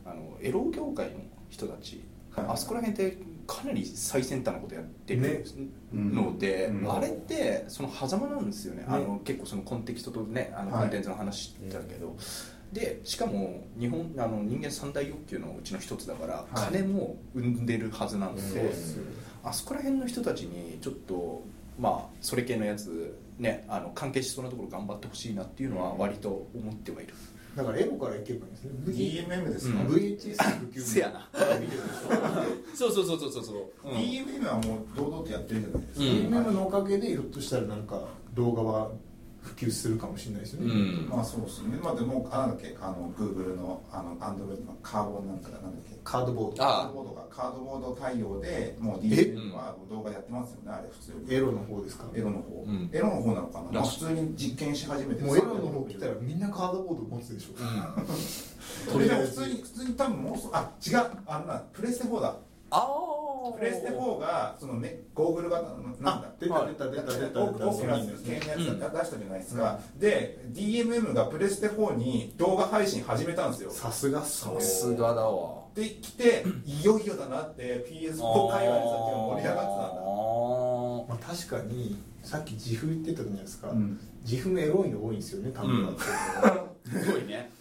[0.06, 1.20] あのエロ業界の
[1.50, 2.46] 人たち、はい。
[2.50, 3.18] あそこら辺って
[3.50, 5.44] かなり最先端なことやってるね。
[5.92, 6.92] ので、うん。
[6.92, 8.86] あれってその狭間なんですよね。
[8.88, 10.82] あの結構そのコンテキストとねあのはい。
[10.82, 12.16] コンテンツの話だけど、
[12.72, 16.72] でしかも日本あの人間三大欲求のうちの一つだから、い。
[16.72, 18.98] 金も生んでるはずなので、そうです。
[18.98, 19.04] よ
[19.44, 21.44] あそこら辺の人たちにちょっと
[21.80, 27.14] まあそれ系のやつねあの関係しそうなところ頑張ってほしいなっていうのは割と思ってはいる、
[27.56, 28.72] だからエロからいけばいいんですね。
[28.88, 29.88] DMM ですか、うん。
[29.88, 31.28] VHS 普及せやな。
[32.76, 33.98] そうそうそうそうそうそう、うん。
[33.98, 36.46] DMM はもう堂々とやってるじゃないですか、うん。
[36.48, 38.92] DMM のおかげでひょっとしたらなんか動画は
[39.42, 40.76] 普及するかもしれないですよね、う
[41.06, 41.10] ん。
[41.10, 41.78] まあそうですね。
[41.82, 45.98] まあでもあなんだっけあの Google のあの Android のカーボンなんかなんだっけ。
[46.04, 46.64] カードボード。
[46.64, 51.34] あカードボードがカードボード対応でもう DMM は動画やってますよねあれ普通に。
[51.34, 52.06] エロの方ですか？
[52.14, 52.90] エロの方、うん。
[52.92, 57.58] エロの方なのかな、まあ、普通に実験し始めてもうエロの方来たらみんなカードボード持つでしょ、
[58.92, 60.98] それでも普通に普通に多分もうそあ違う。
[61.26, 62.36] あのなプレステ4だ。
[62.72, 62.88] あ
[63.58, 73.72] プレステ4がそのねゴーグル型のなんだあ出た出た出た出たオオキュラス系のやつ出したじゃないですか、で DMM がプレステ4に動画配信始めたんですよ。
[73.72, 74.56] さすがっすね。
[74.56, 75.60] さすがだわ。
[75.76, 80.00] で来ていよいよだなって PS4 界隈でさっき盛り上がってたんだ。
[80.02, 84.00] あまあ、確かにさっき自負言ってたじゃないですか、うん。
[84.24, 87.52] 自負もエロいの多いんですよねタンプラーって、ーすごいね、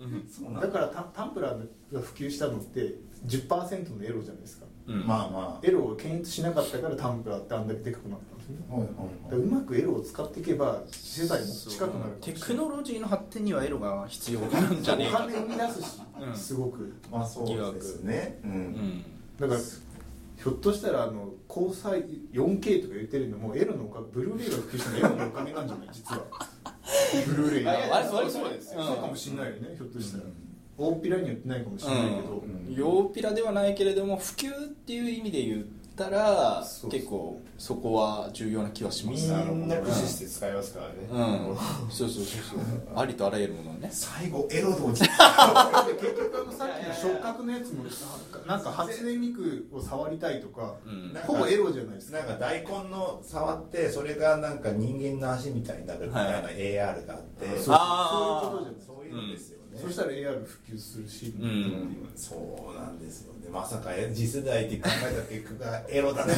[0.00, 0.54] うん。
[0.54, 0.60] だ。
[0.60, 2.94] だからタタンプラーが普及したのって
[3.26, 5.06] 10%のエロじゃないですかうん。
[5.06, 5.66] まあまあ。
[5.66, 8.56] エロを検出しなかったからタンプラーってあんだけでかくなったんですね。
[8.68, 16.92] はいはいだからうまくエロを使っていけば次世代も近くなるテクノロジーの発展にはエロが必要なんじゃねえかお金生み出すし、うんすごく。
[17.10, 18.38] まあそうですね。
[18.44, 18.54] ううん。
[18.72, 19.04] ん
[19.38, 22.02] だからひょっとしたらあの高裁
[22.32, 26.24] 4K とか言ってるのもエロのおかげブルーレイが普及したのエロのおかげなんじゃない実は。
[27.26, 27.64] ブルーレイ。
[27.64, 28.74] が割割とそうです。
[28.74, 30.24] よそうかもしれないよねひょっとしたら
[30.80, 35.64] 大っぴらには言ってないかもしれないけど、うん、ヨーピラではないけれども普及っていう意味で言っ
[35.94, 39.30] たら結構そこは重要な気はします。
[39.30, 41.56] みんな駆使して使いますからね、うん。
[41.90, 42.58] そうそうそうそう。
[42.96, 43.90] ありとあらゆるものをね。
[43.92, 47.84] 最後エロで落結局あのさっきの触覚のやつも
[48.46, 51.20] なんか初音ミクを触りたいとか、うん。
[51.20, 52.18] ほぼエロじゃないですか。
[52.18, 57.76] なんか大根の触ってそれがなんか人間の足みたいになるみたいな AR があって、そうそうい
[58.48, 58.80] うことじゃない。
[58.86, 59.58] そういうのですよ。
[59.58, 62.12] ね、そしたら AR 普及するし、うん。
[62.16, 63.48] そうなんですよね。
[63.50, 66.34] まさか次世代って考えた結果が エロだね。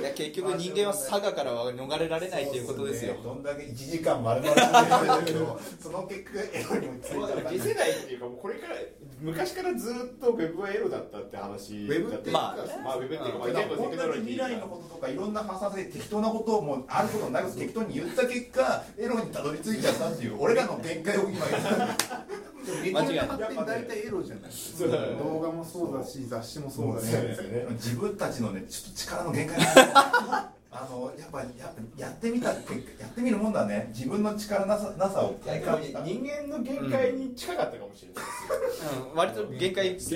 [0.00, 3.14] いや結局人間は佐賀からは逃れられないっていうことですよ。
[3.14, 3.20] ね。
[3.22, 8.76] どんだけ1時間丸々見てるんだけど その結果エロにもついそうだから次世代っていうかもうこれから
[9.20, 21.66] 昔からずっとウェブはエロだったって話ウェブっていうかまあ、まあ、ウェブっていうか、まあ、本当に未来のこととかいろんな発想で適当なことをもうあることないこと適当に言った結果エロにたどり着いちゃったっていう俺らの限界を今言った。
[21.78, 21.86] メ
[22.28, 24.50] ディアの発展大体エロじゃない。
[24.50, 27.06] そうだね動画もそうだし雑誌もそだし。
[27.10, 27.66] そううだね。
[27.72, 33.90] 自分たちのねちょっと力の限界が あのやっぱやっぱやってみた結果やってみるもんだね。
[33.94, 35.34] 自分の力なさなさを。
[35.44, 38.24] 体感した人間の限界に近かったかもしれない
[38.70, 39.90] ですよ、うん割と限界。
[39.94, 40.14] です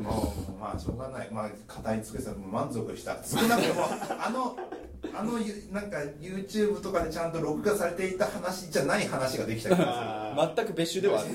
[0.00, 3.86] もうまあしょうがないまあ語り尽くせば満足した少なくとも
[4.18, 4.56] あの
[5.14, 11.30] あのゆなんか YouTube とかでちゃんと録画されていた話じゃない話ができた気があ全く別種ではある。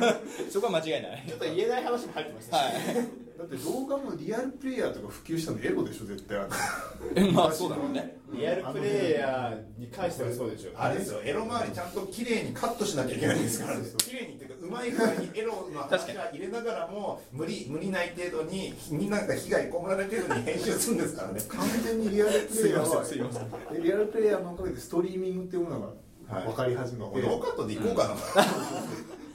[0.50, 1.24] そこは間違いない。
[1.26, 6.38] ーちょっと言えない話も入ってましたし、はいだって動画もリアルプレイヤーとか普及したのエロでしょ絶対
[7.32, 8.18] まあそうだろうね。
[8.32, 10.72] リアルプレイヤーに関してはそうでしょう。
[10.76, 11.20] あれですよ。
[11.22, 21.40] エロ周りちゃんと綺麗にカットしなきゃいけないんですから綺麗にっていうかうまい具合にエロの 話は入れながらも無理無理ない程度にみんなが被害被られる程度に編集するんですからね。
[21.48, 25.80] 完全にリアルプレイヤーは すいませんすいで RealPlayer のおかげでストリーミングっていうもの
[26.28, 28.16] が分かり始めて、ノーカットでいこうかな、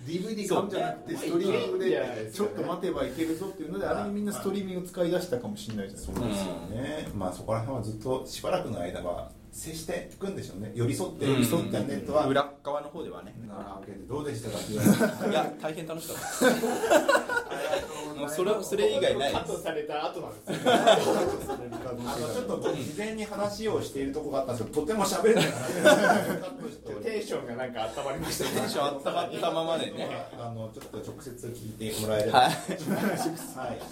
[0.06, 4.04] DVD 買うんじゃなくてストリーミングでちょっと待てばいけるぞっていうのであ。
[4.04, 6.20] れにみんなストリーミングを使い出したかもしれないじゃないですか。
[6.20, 10.72] そうですよね、まあそこら辺はずっとしばらくの間は接していくんでしょうね。
[10.76, 12.26] 寄り添って寄り添ってネットは。
[12.26, 13.36] 裏側の方ではね。
[13.48, 14.58] なわけでどうでしたか？
[14.58, 16.50] っ ていや大変楽しかった。
[16.50, 25.46] で すもうそれそれ以外ないカットされた後なんですよあのちょっと事前に話をしているところがあったんですけどとても喋れない。
[27.04, 28.52] テンションがなんか温まりましたね。
[28.62, 30.28] テンションあったまったままでね。
[30.40, 32.40] あのちょっと直接聞いてもらえれば。
[32.40, 32.50] はい。
[32.50, 32.58] はい、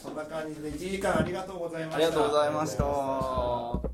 [0.02, 1.96] そんな感じで1時間ありがとうございました。
[1.98, 3.91] ありがとうございました